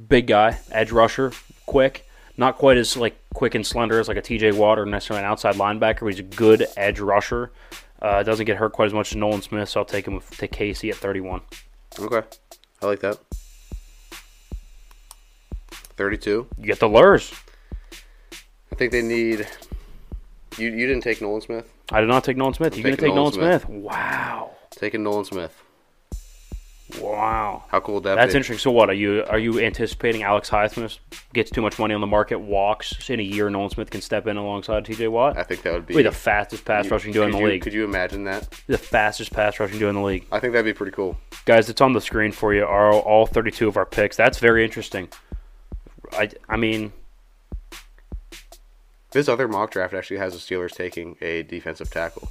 [0.08, 1.32] big guy, edge rusher,
[1.66, 2.07] quick.
[2.38, 4.52] Not quite as like quick and slender as like a T.J.
[4.52, 6.00] Watt or necessarily an outside linebacker.
[6.00, 7.50] But he's a good edge rusher.
[8.00, 10.30] Uh, doesn't get hurt quite as much as Nolan Smith, so I'll take him with,
[10.38, 11.40] to Casey at 31.
[11.98, 12.22] Okay.
[12.80, 13.18] I like that.
[15.96, 16.46] 32.
[16.56, 17.34] You get the lures.
[18.70, 19.48] I think they need.
[20.56, 21.72] You you didn't take Nolan Smith.
[21.90, 22.72] I did not take Nolan Smith.
[22.74, 23.68] I'm You gonna take Nolan Smith?
[23.68, 25.60] Wow, Taking Nolan Smith.
[27.00, 27.64] Wow.
[27.68, 28.38] How cool would that That's be?
[28.38, 28.58] interesting.
[28.62, 30.22] So what are you are you anticipating?
[30.22, 30.98] Alex Highsmith
[31.32, 33.48] gets too much money on the market, walks in a year.
[33.50, 35.08] Nolan Smith can step in alongside T.J.
[35.08, 35.36] Watt.
[35.36, 37.46] I think that would be Be the fastest pass you- rushing duo in the you-
[37.46, 37.62] league.
[37.62, 38.48] Could you imagine that?
[38.66, 40.26] The fastest pass rushing duo in the league.
[40.32, 41.18] I think that'd be pretty cool.
[41.44, 42.64] Guys, it's on the screen for you.
[42.64, 44.16] Are all 32 of our picks?
[44.16, 45.08] That's very interesting.
[46.12, 46.92] I I mean,
[49.10, 52.30] This other mock draft actually has the Steelers taking a defensive tackle.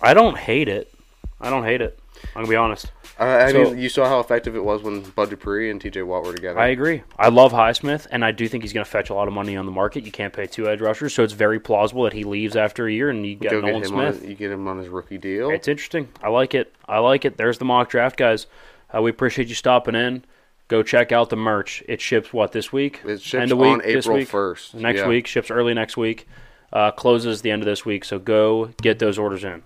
[0.00, 0.92] I don't hate it.
[1.40, 1.98] I don't hate it.
[2.34, 2.92] I'm gonna be honest.
[3.18, 6.02] Uh, I So- mean, you saw how effective it was when Bud Dupree and T.J.
[6.02, 6.58] Watt were together.
[6.60, 7.02] I agree.
[7.18, 9.56] I love Highsmith, and I do think he's going to fetch a lot of money
[9.56, 10.04] on the market.
[10.06, 12.92] You can't pay two edge rushers, so it's very plausible that he leaves after a
[12.92, 14.20] year and you get Go Nolan get Smith.
[14.20, 15.50] his, you get him on his rookie deal.
[15.50, 16.08] It's interesting.
[16.22, 16.72] I like it.
[16.88, 17.36] I like it.
[17.36, 18.46] There's the mock draft, guys.
[18.94, 20.24] Uh, we appreciate you stopping in.
[20.68, 21.82] Go check out the merch.
[21.88, 23.00] It ships what this week?
[23.04, 24.28] It ships End of week, on April week?
[24.28, 24.74] 1st.
[24.74, 25.08] Next Yeah.
[25.08, 26.28] week ships early next week.
[26.72, 28.04] Uh, closes the end of this week.
[28.04, 29.62] So go get those orders in.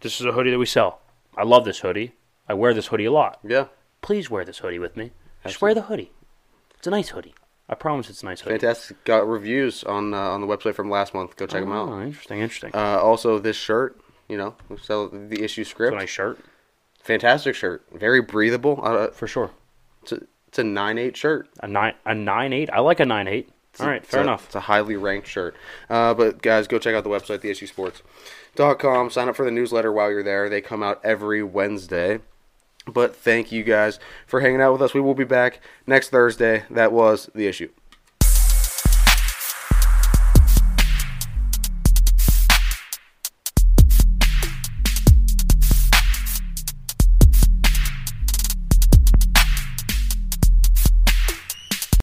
[0.00, 1.00] This is a hoodie that we sell.
[1.38, 2.12] I love this hoodie.
[2.48, 3.38] I wear this hoodie a lot.
[3.44, 3.66] Yeah,
[4.02, 5.12] Please wear this hoodie with me.
[5.46, 6.12] Just wear the hoodie.
[6.76, 7.34] It's a nice hoodie.
[7.68, 8.58] I promise it's a nice hoodie.
[8.58, 9.02] fantastic.
[9.04, 11.36] Got reviews on uh, on the website from last month.
[11.36, 11.88] Go check them out.
[11.88, 12.70] Oh, interesting, interesting.
[12.74, 15.96] Uh, also, this shirt, you know, we sell the issue it's a script.
[15.96, 16.38] nice shirt
[17.02, 17.84] Fantastic shirt.
[17.92, 18.80] Very breathable.
[18.82, 19.50] Uh, for sure.
[20.02, 21.48] it's a it's a nine eight shirt.
[21.62, 22.70] A nine, a nine eight.
[22.72, 23.50] I like a nine eight.
[23.80, 24.46] All right, fair a- enough.
[24.46, 25.54] It's a highly ranked shirt.
[25.88, 27.40] Uh, but guys, go check out the website,
[28.58, 29.10] theissuesports.com.
[29.10, 30.48] Sign up for the newsletter while you're there.
[30.48, 32.20] They come out every Wednesday.
[32.86, 34.94] But thank you guys for hanging out with us.
[34.94, 36.64] We will be back next Thursday.
[36.70, 37.70] That was the issue.